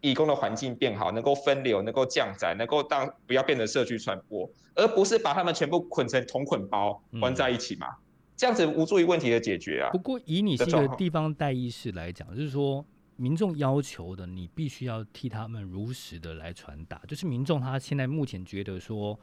[0.02, 7.88] 移工的环境变好，能够分流，能够降载，能够当不要变成社区传播，而不是把他们全部捆成同捆包关在一起嘛？
[7.88, 7.98] 嗯、
[8.36, 9.90] 这样子无助于问题的解决啊。
[9.92, 12.84] 不过以你是一个地方代议士来讲，就是说
[13.16, 17.00] 民众要求的，你必须要替他们如实的来传达。
[17.08, 19.20] 就是民众他现在目前觉得说，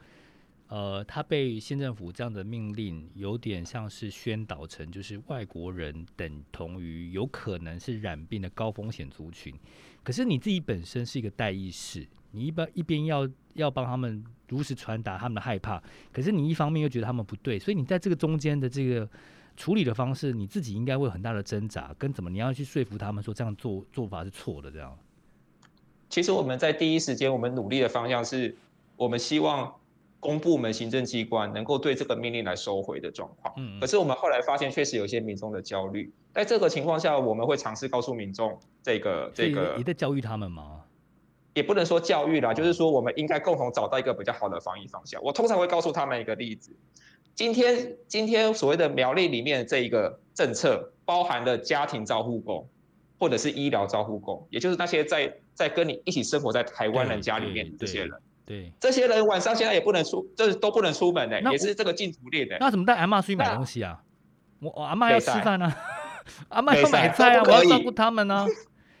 [0.69, 9.53] 呃，他被县政府这样的命令，有点像是宣导成就是外国人等同于有可能是染病的高风险族群。
[10.03, 15.81] 可是你自己本身是一个代议士，你一般一边要要帮他们如实传达他们的害怕，
[16.13, 19.09] 可是你一方面又觉得他们不对，所以你在这个中间的这个
[19.57, 24.95] 处理的方式，你自己应该会有很大的挣扎，跟怎么你要去说服他们说这样做做法是错的这样。
[26.09, 28.55] 其实我们在第一时间，我们努力的方向是，
[28.95, 29.75] 我们希望
[30.19, 33.53] 公部门行政机关能够对这个命令来收回的状况。
[33.57, 33.79] 嗯。
[33.79, 36.11] 可是我们后来发现，确实有一些民众的焦虑。
[36.33, 40.83] 在这个情况下，我们会尝试告诉民众，这个这个你在教育他们吗？
[41.55, 45.21] 也不能说教育啦，就是说我们应该共同找到一个比较好的防疫方向。
[45.23, 46.71] 我通常会告诉他们一个例子：
[47.33, 52.69] 今天今天所谓的苗栗里面的这一个政策，包含了家庭照护工
[53.17, 58.11] 或者是医疗照护工，也就是那些在在跟你一起生活在台湾人家里面的这些人。
[58.49, 62.57] 对，这些人晚上现在也不能出，就是都不能出门的，也是这个禁足令的。
[62.59, 64.01] 那怎么带阿妈出去买东西啊？
[64.59, 65.71] 我我阿妈要吃饭呢。
[66.49, 68.47] 阿妈要买菜啊，我要照顾他们呢，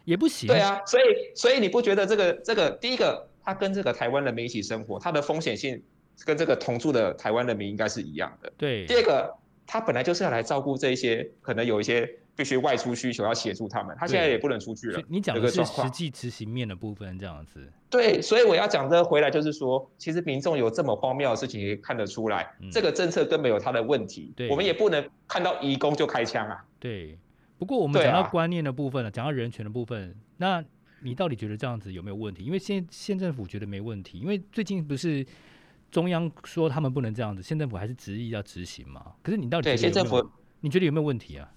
[0.05, 0.47] 也不行。
[0.47, 1.03] 对啊，所以
[1.35, 5.81] 所以你不觉得这个这个第一个，他跟这个台湾人民一起生活，他的风险性
[6.25, 8.53] 跟这个同住的台湾人民应该是一样的。
[8.55, 8.85] 对。
[8.85, 9.33] 第二个，
[9.71, 14.99] 他本来就是要来照顾这些可能有一些必须外出需求要协助他们，他现在也不能出去了。
[15.07, 17.71] 你讲的是实际执行面的部分，这样子。
[17.87, 24.33] 对，所以我要讲的回来就是说，其实民众有这么荒谬的事情也看得出来，嗯、这个政策根本有他的问题。
[24.35, 26.65] 对，我们也不能看到移工就开枪啊。
[26.79, 27.15] 对。
[27.59, 30.63] 不过我们讲到观念的部分了，讲、啊、到人权的部分，那
[31.03, 32.43] 你到底觉得这样子有没有问题？
[32.43, 35.23] 因为现县政府觉得没问题，因为最近不是
[35.91, 39.13] 中央说他们不能这样子，县政府还是执意要执行嘛。
[39.21, 40.29] 可是你到底对县政府，
[40.61, 41.51] 你觉得有没有问题啊？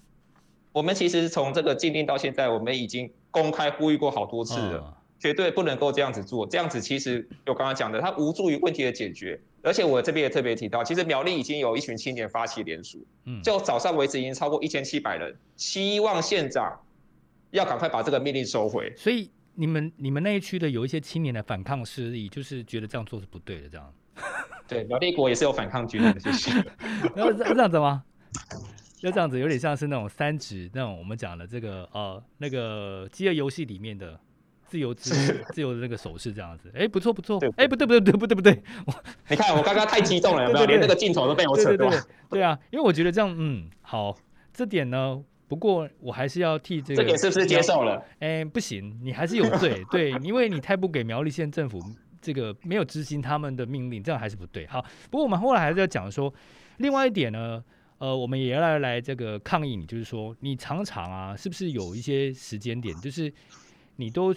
[0.71, 4.79] 我们其实从这个禁令到现在，我们已经公开呼吁过好多次了。
[4.79, 9.39] 哦绝对不能够这样子做，这样子其实有刚刚讲的，它无助于问题的解决。
[9.61, 16.77] 而且我这边也特别提到，其实苗栗已经有一群青年发起联署，嗯，就早上为止已经超过一千七百人，希望县长
[17.51, 18.91] 要赶快把这个命令收回。
[18.97, 23.93] 所以你们你们那一区的有一些青年的反抗势力，就是觉得这样做是不对的，这样。
[24.67, 26.51] 对，苗栗国也是有反抗军的，谢谢。
[27.15, 28.03] 要这样子吗？
[29.01, 34.19] 要这样子，有点像是那种三指那种我们讲的这个呃那个饥饿游戏里面的。
[34.65, 35.13] 自由自
[35.53, 38.63] 自由的那个手势这样子，哎、欸，不错不错，哎、欸，不对不对不对不对不对，
[39.29, 40.65] 你看我刚刚太激动了，有没有？
[40.65, 41.95] 连那个镜头都被我扯断。
[42.27, 44.17] 对，啊，因为我觉得这样，嗯，好，
[44.51, 47.03] 这点呢，不过我还是要替这个。
[47.03, 48.03] 这点是不是接受了？
[48.17, 51.79] 哎、欸，不行，你还是有罪，对，因为你太不给苗栗县政府
[52.23, 54.65] 这个没有执行他们的命令，这样还是不对。
[54.65, 54.81] 好，
[55.11, 56.33] 不过我们后来还是要讲说，
[56.77, 57.63] 另外一点呢，
[57.99, 63.31] 呃，我们也要来来这个抗议你，就是说你常常啊，是不是有一些时间点，就是
[63.97, 64.33] 你都。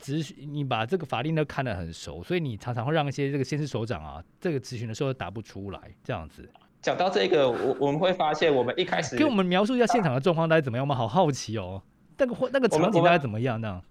[0.00, 6.48] 咨询你把这个法令都看得很熟，所以你常常会让一些这个县市首长啊，这个咨询的时候答不出来，这样子。
[6.80, 10.96] 讲到这个，我我们会发现，我们一开始给我们描述一下现场的状况大概怎么样我们？
[10.96, 11.82] 好好奇哦，
[12.16, 13.82] 那个那个场景大概怎么样呢？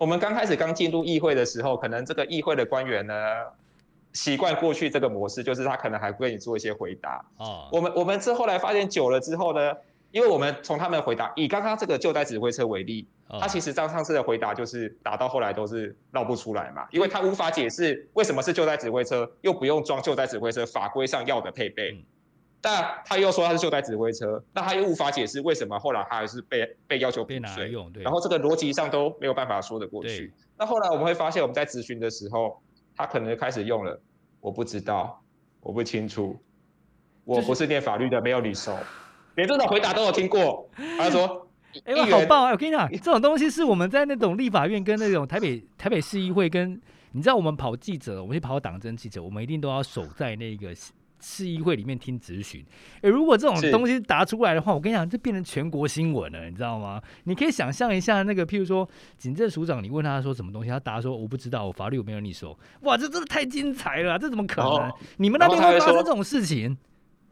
[0.00, 3.14] 我们刚开始刚进入议会的时候，可能这个议会的官员呢，
[4.14, 7.22] 习惯过去这个模式，就是他可能还会跟你做一些回答。
[7.36, 9.76] 哦，我们我们之后来发现久了之后呢，
[10.10, 13.06] 因为我们从他们的回答，以刚刚这个救灾指挥车为例。
[13.38, 22.02] 他其实张上次的回答就是打到后来都是绕不出来嘛，因为他无法解释为什么是救灾指挥车，又不用装救灾指挥车法规上要的配备，
[22.60, 30.32] 但他又说他是袖带指挥车，那他又无法解释为什么后来他还是被被要求补税用，然后这个逻辑上都没有办法说得过去。
[30.58, 32.62] 那后来我们会发现我们在咨询的时候，
[32.96, 34.00] 他可能开始用了
[34.40, 35.22] 我不知道，
[35.60, 36.38] 我不清楚，
[37.24, 38.76] 我不是念法律的，没有你熟，
[39.36, 40.68] 连这种回答都有听过，
[40.98, 41.46] 他说。
[41.84, 42.50] 哎、欸，好棒啊！
[42.50, 46.72] 我跟你讲，这种东西是我们在那种立法院跟那种台北台北市议会跟，
[47.12, 50.74] 你知道我们跑记者，我们去跑党政记者，我们一定都要守在那个
[51.20, 52.64] 市议会里面听质询。
[52.96, 57.00] 哎、欸，如果这种东西答出来的话，我跟你讲，这变成全国新闻了，你知道吗？
[57.24, 62.58] 你可以想象一下，那个譬如说警政署长，你问他说什么东西，他答说我不知道，我法律我没有你说。
[62.82, 64.70] 哇，这真的太精彩了，这怎么可能？
[64.70, 66.76] 哦、你们那边会发生这种事情？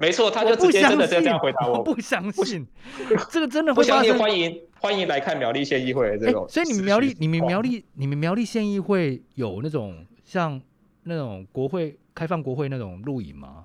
[0.01, 1.79] 没错，他就直接真的这样回答我。
[1.79, 2.65] 我不相信，
[3.31, 4.17] 这个真的会发生。
[4.17, 6.49] 欢迎欢迎来看苗栗县议会的这种、欸。
[6.49, 10.61] 所以你们苗栗，你们苗栗，你们苗栗县议会有那种像
[11.03, 13.65] 那种国会开放国会那种录影吗？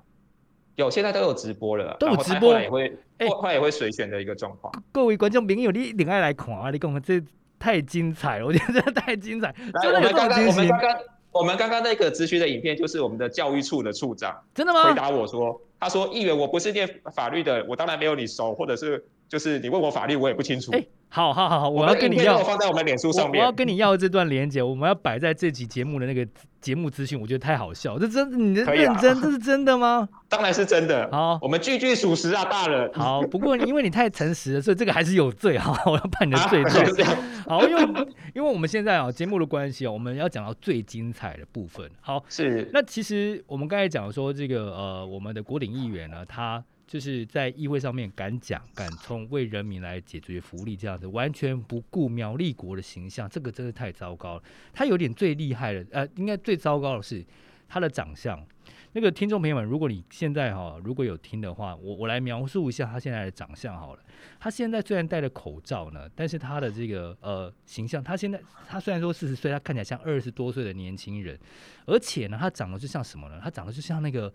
[0.76, 4.74] 有，现在都有直播了，都有直播，也会，哎，后也会随选的一个状况。
[4.92, 6.72] 各位观众朋友，你一定爱来看啊！
[6.72, 7.22] 你讲这
[7.60, 9.54] 太精彩了， 我觉得真的太精彩。
[9.74, 10.98] 来，我们刚刚，我们刚刚，
[11.32, 14.84] 我们刚刚那个咨询的影片，就是我们的教育处的处长，真的吗？
[14.90, 15.60] 回答我说。
[15.80, 26.28] 他说：“议员，我不是念法律的，我当然没有你熟，或者是就是你问我法律，我也不清楚。”哎，好好好好，我要跟你要放在我们脸书上面，我要跟你要这段连接，我们要摆在这集节目的那个。
[26.64, 30.08] 节目资讯我觉得太好笑，这真你的认真，这是真的吗？
[30.30, 31.10] 当然是真的。
[31.12, 32.90] 好，我们句句属实啊，大人。
[32.94, 37.06] 好，不过因为你太诚实了，所以这个还是有罪哈， 我要判你的罪 状。
[37.06, 37.18] 啊、
[37.48, 41.86] 好，因为因为我们现在啊节目的关系啊，我们要讲到最精彩的部分。
[42.00, 42.70] 好，是。
[42.72, 46.64] 那其实我们刚才讲说这个呃，我们的国鼎议员呢，他。
[46.94, 54.44] 就是在议会上面敢讲敢冲，为人民来解决福利，这样子完全不顾苗栗国的形象，这个真的太糟糕了。
[54.72, 57.26] 他有点最厉害的，呃，应该最糟糕的是
[57.68, 58.40] 他的长相。
[58.92, 64.04] 那个听众朋友们，如果你现在哈如果有听的话，我我来描述一下他现在的长相好了。
[64.40, 71.40] 他现在虽然戴了口罩呢，但是他的这个呃形象，他现在他虽然说四十岁，他看起来像二十多岁的年轻人，
[71.88, 73.40] 而且呢，他长得就像什么呢？
[73.44, 74.32] 他长得就像那个。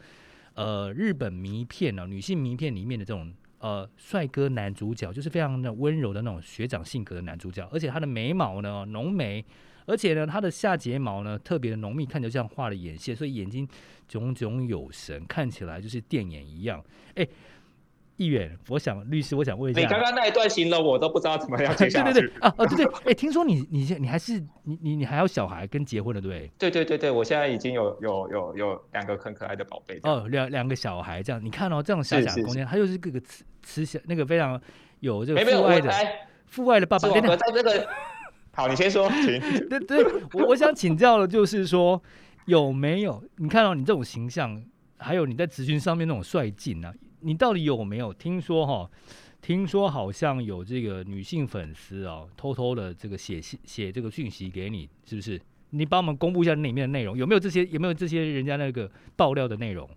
[0.58, 9.44] 呃，日本名片呢、女性名片里面的这种呃帅哥男主角，就是非常的温柔的那种学长性格的男主角，而且他的眉毛呢浓眉，
[9.86, 13.68] 而且呢他的下睫毛呢特别的浓密，看着像画了眼线，所以眼睛
[14.08, 16.84] 炯炯有神，看起来就是电眼一样。
[17.14, 17.24] 哎，
[18.18, 22.12] 议员，我想律师，我想问一下，你刚刚那一段形容我都不知道怎么样接下去。
[22.12, 26.50] 对对对啊啊对对，哎，听说你你你还是你你你还有小孩跟结婚了对？
[26.58, 29.98] 对对对对，我现在已经有有有有两个很可爱的宝贝。
[30.02, 34.60] 哦，两两个小孩这样，你看哦，这种小小的空间，他又是各个慈慈祥那个非常
[35.00, 35.90] 有这个父爱的
[36.46, 37.08] 父爱的爸爸。
[37.08, 37.86] 我在这个
[38.52, 39.68] 好，你先说，请。
[39.68, 42.02] 对对，我我想请教的就是说
[42.46, 44.60] 有没有你看到你这种形象，
[44.98, 46.92] 还有你在咨询上面那种率劲啊？
[47.20, 48.90] 你到底有没有听说哈？
[49.40, 55.40] 听说好像有这个女性粉丝哦，偷偷的这个写信写这个讯息给你，是不是？
[55.70, 57.64] 你帮我们公布一下里面的内容，有没有这些？
[57.66, 59.88] 有没有这些人家那个爆料的内容？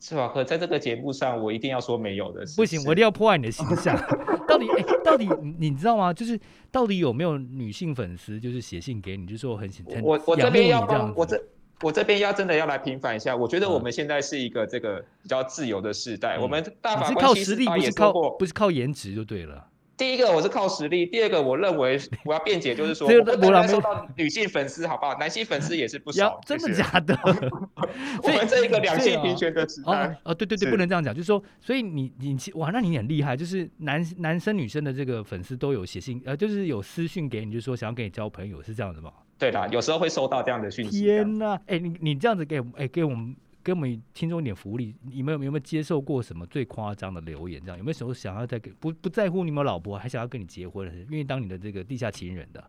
[0.00, 0.28] 是吧？
[0.28, 2.44] 可在这个节目上，我一定要说没有的。
[2.56, 3.94] 不行，我一定要破坏你的形象。
[4.48, 5.28] 到底哎，到底
[5.58, 6.12] 你知道吗？
[6.12, 6.38] 就是
[6.70, 11.38] 到底有没有女性粉丝就是写信给你，就是说很很我我这边要帮我这。
[11.82, 19.66] 我这边要真的要来平反一下，我觉得我们现在是一个这个比较自由的时代，嗯、我们大法官靠实力不是靠不是靠颜值就对了。
[19.96, 25.16] 第一个我是靠实力，第二个我认为我要辩解，就是说 我不能受到女性粉丝好不好？
[25.18, 27.18] 男性粉丝也是不 少，真的假的？
[28.22, 39.12] 我们这一个两性平权的时代，哦，对对对，不能这样讲，就是说，所以你你哇，那你很厉害，就是男男生女生的这个粉丝都有写信，呃，就是有私讯给你，就是说想要跟你交朋友，是这样子吗？
[39.38, 41.04] 对啦，有时候会收到这样的讯息。
[41.04, 44.94] 天哪，哎，你你这样子给，哎，给我们给我们听众一点福利。
[45.02, 47.62] 你们有有没有接受过什么最夸张的留言？
[47.64, 52.64] 这样有没有时候想要再给不不在乎你们老婆，还想要跟你结婚，愿意当你的这个地下情人的？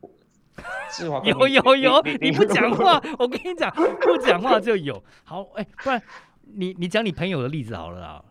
[1.24, 5.02] 有有 有，你不讲话，我跟你讲，不讲话就有。
[5.24, 6.00] 好，哎，不然
[6.54, 8.24] 你你讲你朋友的例子好了啊。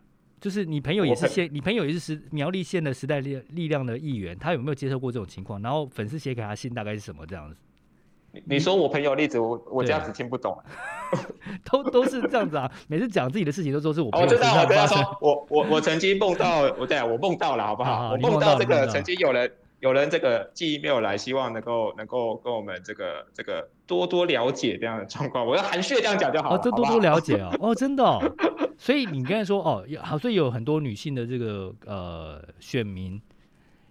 [0.44, 5.62] 就是你朋友也是县，你朋友也是时苗栗县的时代力力量的议员，他有没有接受过这种情况？
[5.62, 7.56] 然后粉丝写给他信大概是什么这样子？
[8.34, 10.54] 你你说我朋友例子，我我这样子听不懂，
[11.72, 12.70] 都都是这样子啊。
[12.90, 14.10] 每次讲自己的事情都说是我。
[14.12, 18.12] 我知道，我跟他说，我我我曾经梦到，我对我梦到了，好不好？
[18.12, 19.50] 我梦到这个曾经有人
[19.84, 25.46] 有人这个寄 email 来，希望能够能够跟我们这个这个多多了解这样的状况。
[25.46, 26.56] 我要含蓄这样讲就好了。
[26.56, 27.52] 哦，这多多了解哦！
[27.60, 28.04] 哦，真的。
[28.78, 33.22] 所以你刚才说哦，好，所以有很多女性的这个呃选民，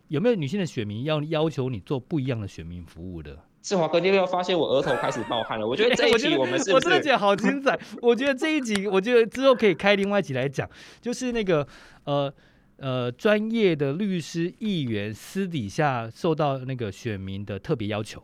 [0.09, 3.39] 有没有女性的选民要要求你做不一样的选民服务的？
[3.61, 5.69] 志华哥，你有没有发现我额头开始冒汗了？
[5.69, 7.79] 我觉得 这一集我们是，是、欸、我，我真的觉得好精彩。
[8.01, 10.67] 我觉得这一集，我觉得之后可以开另外一集来讲，
[11.03, 11.67] 就是那个
[12.05, 12.33] 呃
[12.83, 18.21] 呃专业的律师议员私底下受到那个选民的特别要求。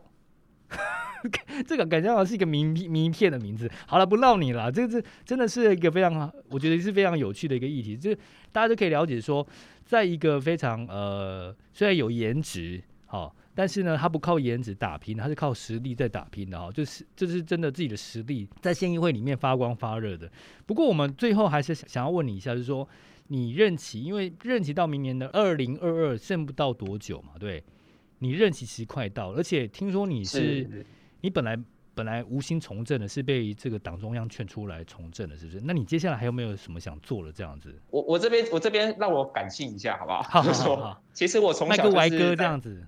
[1.67, 3.71] 这个感觉好像是一个名名片的名字。
[3.87, 4.71] 好了，不闹你了。
[4.71, 7.97] 这个是真的是一个非常，我觉得是非常有趣的一个议题。
[7.97, 8.19] 就是
[8.53, 9.47] 大家都可以了解说，
[9.85, 20.31] 在一个非常呃，虽然有颜值，好、但是呢，他不靠颜值打拼，他是靠实力在打拼的哈、就是就是真的自己的实力在县议会里面发光发热的。
[20.67, 22.89] 不过我们最后还是想要问你一下，就是说
[23.29, 27.65] 你任期，因为任期到明年的二零二二剩不到多久嘛，对？
[28.19, 30.39] 你任期其实快到，而且听说你是。
[30.65, 30.87] 是
[31.21, 31.59] 你本来
[31.97, 35.61] 本来无心从政的，是被这个党中央劝出来从政的，是不是？
[35.65, 37.75] 那你接下来还有没有什么想做的这样子？
[37.91, 40.23] 我我这边我这边让我感性一下，好不好？
[40.23, 42.87] 好，好，好，好，其实我从小就是歪哥这样子。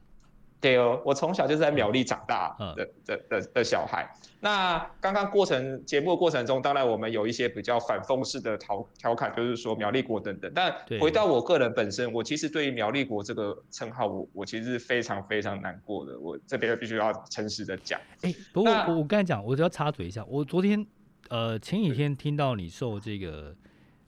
[0.60, 4.06] 对哦，我从小就是在苗栗长大的的的的小孩。
[4.40, 10.52] 那刚刚过程节目的过程中，当然我们有一些比较反讽式的调调侃，就是说苗栗国等等。
[10.54, 16.18] 但回到我个人本身，我其实对于苗栗国这个称号，我我其实是非常非常难过的。
[16.18, 18.00] 我这边必须要诚实的讲。
[18.22, 20.86] 哎，不过我我刚才讲，我只要插嘴一下，我昨天
[21.28, 23.54] 呃前几天听到你受这个。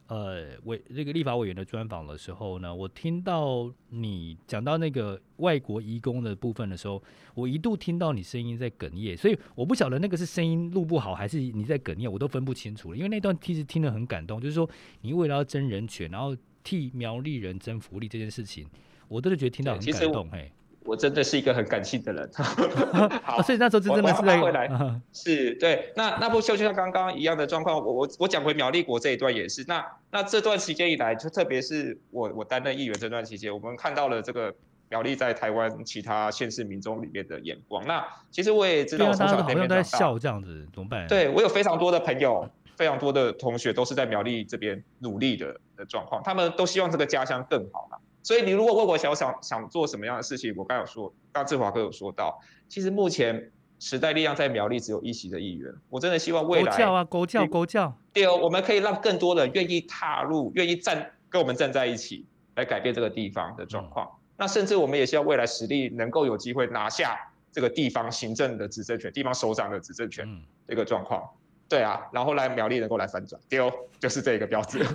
[0.09, 7.03] 呃，委这个立法委员的专访的时候呢，我听到你讲到那个外国移工的部分的时候，
[7.35, 12.97] 我一度听到你声音在哽咽，所以我不晓得那个是声音录不好，还是你在哽咽，我都分不清楚了。
[12.97, 14.69] 因为那段其实听得很感动，就是说
[15.01, 18.67] 你为了要争人权，然后替苗栗人争福利这件事情，
[19.09, 20.53] 我真的觉得听到很感动，嘿。
[20.85, 22.31] 我真的是一个很感性的人，
[23.23, 24.69] 好，所以那时候真正的是回来，
[25.13, 25.93] 是对。
[25.95, 29.65] 那那部秀就像刚刚一样的状况，我我我讲回苗栗国这一段也是。
[29.69, 34.53] 那那这段期间以来，就特别是我我担任议员这段期间，我们看到了这个
[34.89, 37.87] 苗栗在台湾其他县市民众里面的眼光。
[37.87, 41.07] 那其实我也知道，从小好像在笑这样子，怎么办？
[41.07, 47.97] 对，我有非常多的朋友，非常多的同学都是在苗栗这边努力的的状况，他们都希望这个家乡更好嘛。
[48.23, 64.07] 所以你如果问我想想想做什么样的事情，我刚有说，刚志华哥有说到，其实目前时代力量在苗栗只有一席的议员，我真的希望未来，国教啊，狗叫狗叫，对哦，我们可以让更多人愿意踏入，愿意站跟我们站在一起，来改变这个地方的状况。
[64.07, 67.19] 嗯、那甚至我们也希望未来实力能够有机会拿下
[67.51, 70.29] 这个地方行政的执政权，地方首长的执政权
[70.69, 71.29] 这个状况。
[71.69, 74.85] 对啊，然后来苗栗能够来翻转，丢就是这个标志。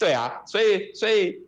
[0.00, 1.38] 对啊，所以所以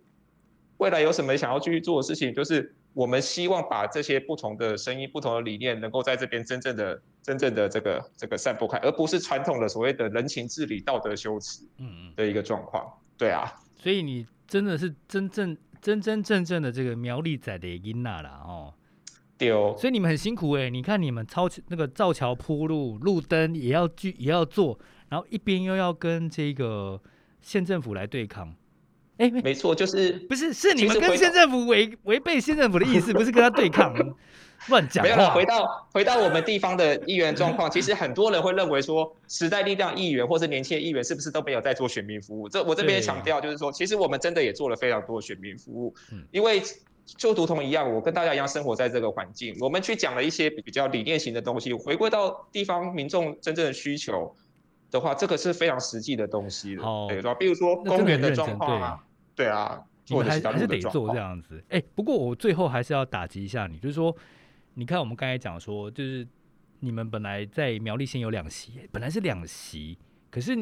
[0.77, 2.73] 未来有什么想要继续做的事情，就是。
[2.95, 12.87] 我们希望把这些不同的声音、不同的理念，能够在这边真正的、真正的这个、这个散播开，而不是传统的所谓的人情治理、道德修辞，嗯嗯的一个状况。
[13.17, 18.75] 对啊，所以你真的是真正、真真正正的这个苗栗仔的音娜啦，哦，
[19.39, 19.75] 对哦。
[19.79, 24.79] 所以你们很辛苦哎、欸，你看你们超那个造桥铺路、路灯也要去也要做，
[25.09, 27.01] 然后一边又要跟这个
[27.43, 28.55] 县政府来对抗。
[29.19, 33.95] 哎，没错，就是不是是你们跟县政府违违背县政府的意思， 不是跟他对抗，
[34.69, 35.05] 乱讲。
[35.05, 42.49] 没有了，回到回到我们地方的议员状况， 其实很多人会认为说，时代力量议员或是年轻的议员是不是都没有在做选民服务？
[42.49, 45.95] 这我这边也强调，就是说，其实我们真的也做了非常多的选民服务，
[46.31, 46.63] 因为
[47.05, 54.35] 就如同一样，我跟大家一样生活在这个环境，我们去讲了一些比较理念型的东西，回归到地方民众真正的需求
[54.93, 57.35] 的话，这个是非常实际的东西的，对吧？
[57.35, 59.05] 比如说公园的状况啊。
[59.35, 61.57] 对啊，你们还还是得做这样子。
[61.71, 64.15] 哎、欸，不过我最后还是要打击一下你，就是说，
[64.75, 66.29] 你看我们刚才讲说，就是
[66.81, 69.99] 你们本来在苗栗县有两席，本来是两席，
[70.31, 70.55] 可是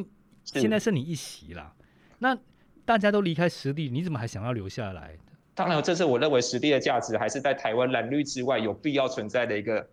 [0.44, 1.74] 现在剩你一席啦。
[2.20, 2.38] 那
[2.84, 5.18] 大家都离开实地，你怎么还想要留下来？
[5.52, 9.84] 当然，这是我认为实地的价值，还是在台湾蓝绿之外有必要存在的一个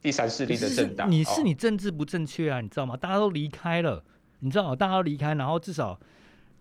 [0.00, 1.10] 第三势力的政党。
[1.10, 2.96] 你是你政治不正确啊，你知道吗？
[2.96, 4.04] 大家都离开了，
[4.40, 4.76] 你知道吗？
[4.76, 5.98] 大家都离开，然后至少。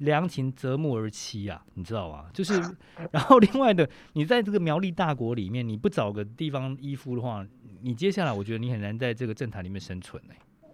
[0.02, 2.26] 良禽择木而栖啊，你知道吗？
[2.32, 2.54] 就是，
[3.10, 7.44] 然后另外的，你在这个苗栗大国里面，你不找个地方依附的话，
[7.82, 10.70] 你接下来我觉得你很难在这个政坛里面生存呢、欸。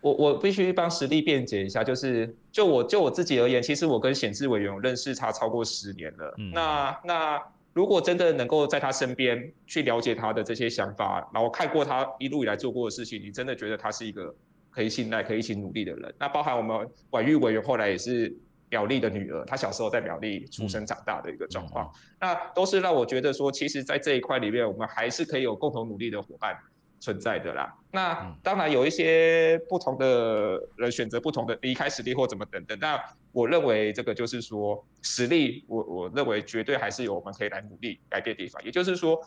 [0.00, 6.34] 我我必须帮实力辩解一下，就是就我就我自己而言，其实我跟显示委员认识他超过十年了。
[6.38, 7.40] 嗯、那那
[7.72, 14.34] 如果真的能够在他身边去了解他的这些想法，然后看过他一路以来做过的事情，你真的觉得他是一个。
[14.72, 18.32] 可以信赖、可以一起努力的人，那包含我们婉玉委员后来也是
[18.68, 26.56] 苗栗的女儿，她小时候在苗栗出生长大的一个状况，嗯、那都是让我觉得说，其实，在这一块里面，我们还是可以有共同努力的伙伴
[27.00, 27.74] 存在的啦。
[27.90, 32.96] 那当然有一些不同的人选择不同的离开实力或怎么等等，那
[33.32, 38.64] 我认为这个就是说实力，我我认为绝对还是有我们可以来努力改变的地方。
[38.64, 39.20] 也就是说，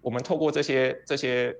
[0.00, 1.56] 我们透过这些这些。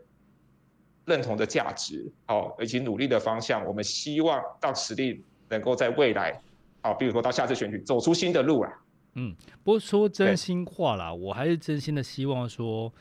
[1.08, 6.38] 认同的价值，好，以及努力的方向，我们希望让实力能够在未来，
[6.82, 8.70] 好，比如说到下次选举走出新的路啊。
[9.14, 9.34] 嗯，
[9.64, 12.92] 不过说真心话啦，我还是真心的希望说，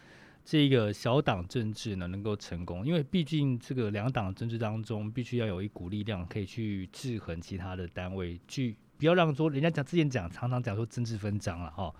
[0.50, 11.94] 这个小党政治呢能够成功，因为毕竟这个两党政治当中，必须要有一股力量可以去制衡其他的单位，去不要让说人家讲之前讲常常讲说政治分赃了哈。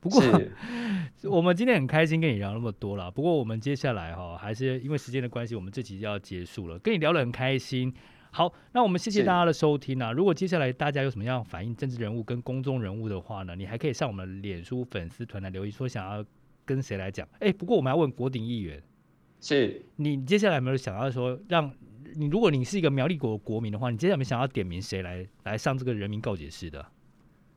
[0.00, 0.22] 不过，
[1.30, 3.10] 我们今天很开心跟你聊那么多了。
[3.10, 6.78] 不过，我们接下来哈，还是因为时间的关系，我们这集就要结束了。
[6.78, 7.92] 跟你聊得很开心。
[8.30, 10.10] 好，那我们谢谢大家的收听啊。
[10.10, 16.24] 如果接下来大家有什么样反映政治人物跟公众人物的话呢，你还可以上我们脸书粉丝团来留言，说想要
[16.64, 17.26] 跟谁来讲。
[17.40, 18.82] 哎，不过我们要问国鼎议员，
[19.40, 21.70] 是你接下来有没有想要说，让
[22.14, 26.84] 你如果你是一个苗栗国国民的话，你接下来有没有想要点名谁来来上这个人民告解室的？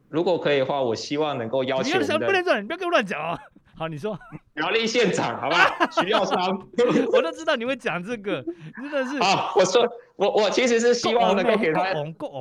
[0.10, 2.00] 如果可以的话，我希望能够邀请。
[2.00, 3.38] 你不能乱，你不要跟我乱讲啊！
[3.78, 4.18] 好，你说
[4.54, 5.78] 苗栗县长，好吧？
[6.02, 6.68] 徐耀昌，
[7.14, 8.44] 我都知道你会讲这个，
[8.76, 9.22] 真的是。
[9.22, 11.94] 好，我说，我我其实是希望能够给他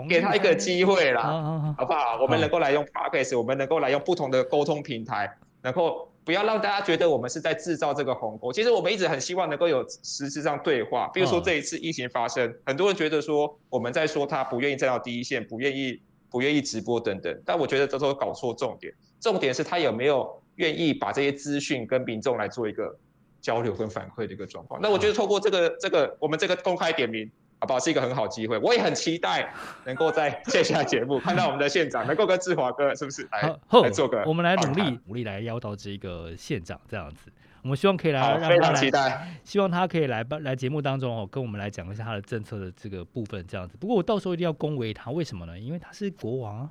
[0.09, 2.19] 给他一个机会啦，好不好？
[2.23, 8.53] 我们能够来用 Podcast，我们能够来用不同的沟通平台，然后不要让大家觉得我们是在制造这个鸿沟。
[8.53, 11.09] 其实我们一直很希望能够有实质上对话。
[11.15, 16.03] 比如说这一次疫情发生，很多人觉得说我们在说他不愿意站到第一线，不愿意。
[16.29, 18.93] 不愿意直播等等，但我觉得这都搞错重点。
[19.21, 22.95] 重点是他有没有愿意把这些资讯跟民众来做一个
[23.41, 24.79] 交流跟反馈的一个状况。
[24.83, 27.79] 那我觉得透过这个这个我们这个公开点名，好不好？
[27.79, 28.59] 是一个很好机会。
[28.59, 29.53] 我也很期待
[29.85, 37.31] 能够在 线下来节目看到我们的县长能够跟志华哥是不是来来做个，我们来努力努力来邀到这个县长这样子。
[37.63, 39.29] 我们希望可以来，让他来非常期待。
[39.43, 43.77] 希望他可以来来节目当中哦，跟我们来讲一下他的政策的这个部分，这样子。
[43.81, 45.59] 不过我到时候一定要恭维他，为什么呢？
[45.59, 46.71] 因为他是国王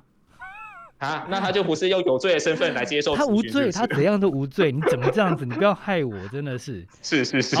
[0.96, 3.14] 啊，那他就不是用有罪的身份来接受。
[3.14, 4.72] 他无罪，他怎样都无罪。
[4.72, 5.44] 你怎么这样子？
[5.44, 6.86] 你不要害我，真的是。
[7.02, 7.56] 是是是。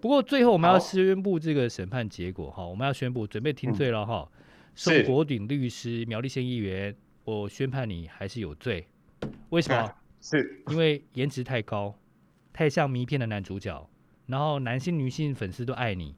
[0.00, 4.28] 不过最后我们要宣布这个审判结果哈，我们要宣布准备听罪了哈。
[4.74, 6.94] 宋国鼎律师，苗栗县议员，
[7.24, 8.86] 我宣判你还是有罪。
[9.50, 9.76] 为什么？
[9.76, 11.94] 啊、是因为颜值太高。
[12.52, 13.88] 太像迷片的男主角，
[14.26, 16.16] 然后男性、女性粉丝都爱你，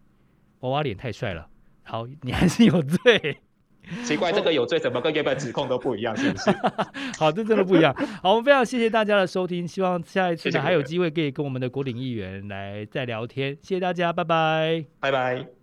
[0.60, 1.50] 娃娃脸太帅了。
[1.82, 3.38] 好，你还是有罪。
[4.04, 6.50] 奇怪，这个有罪怎么跟原本指控都不一样，是不是？
[7.18, 7.94] 好，这真的不一样。
[8.22, 13.56] 好，我们非常谢谢大家的收听，希望下一次呢还有机会可以跟我们的国领议员来再聊天。
[13.62, 15.59] 谢谢大家，拜拜，拜拜。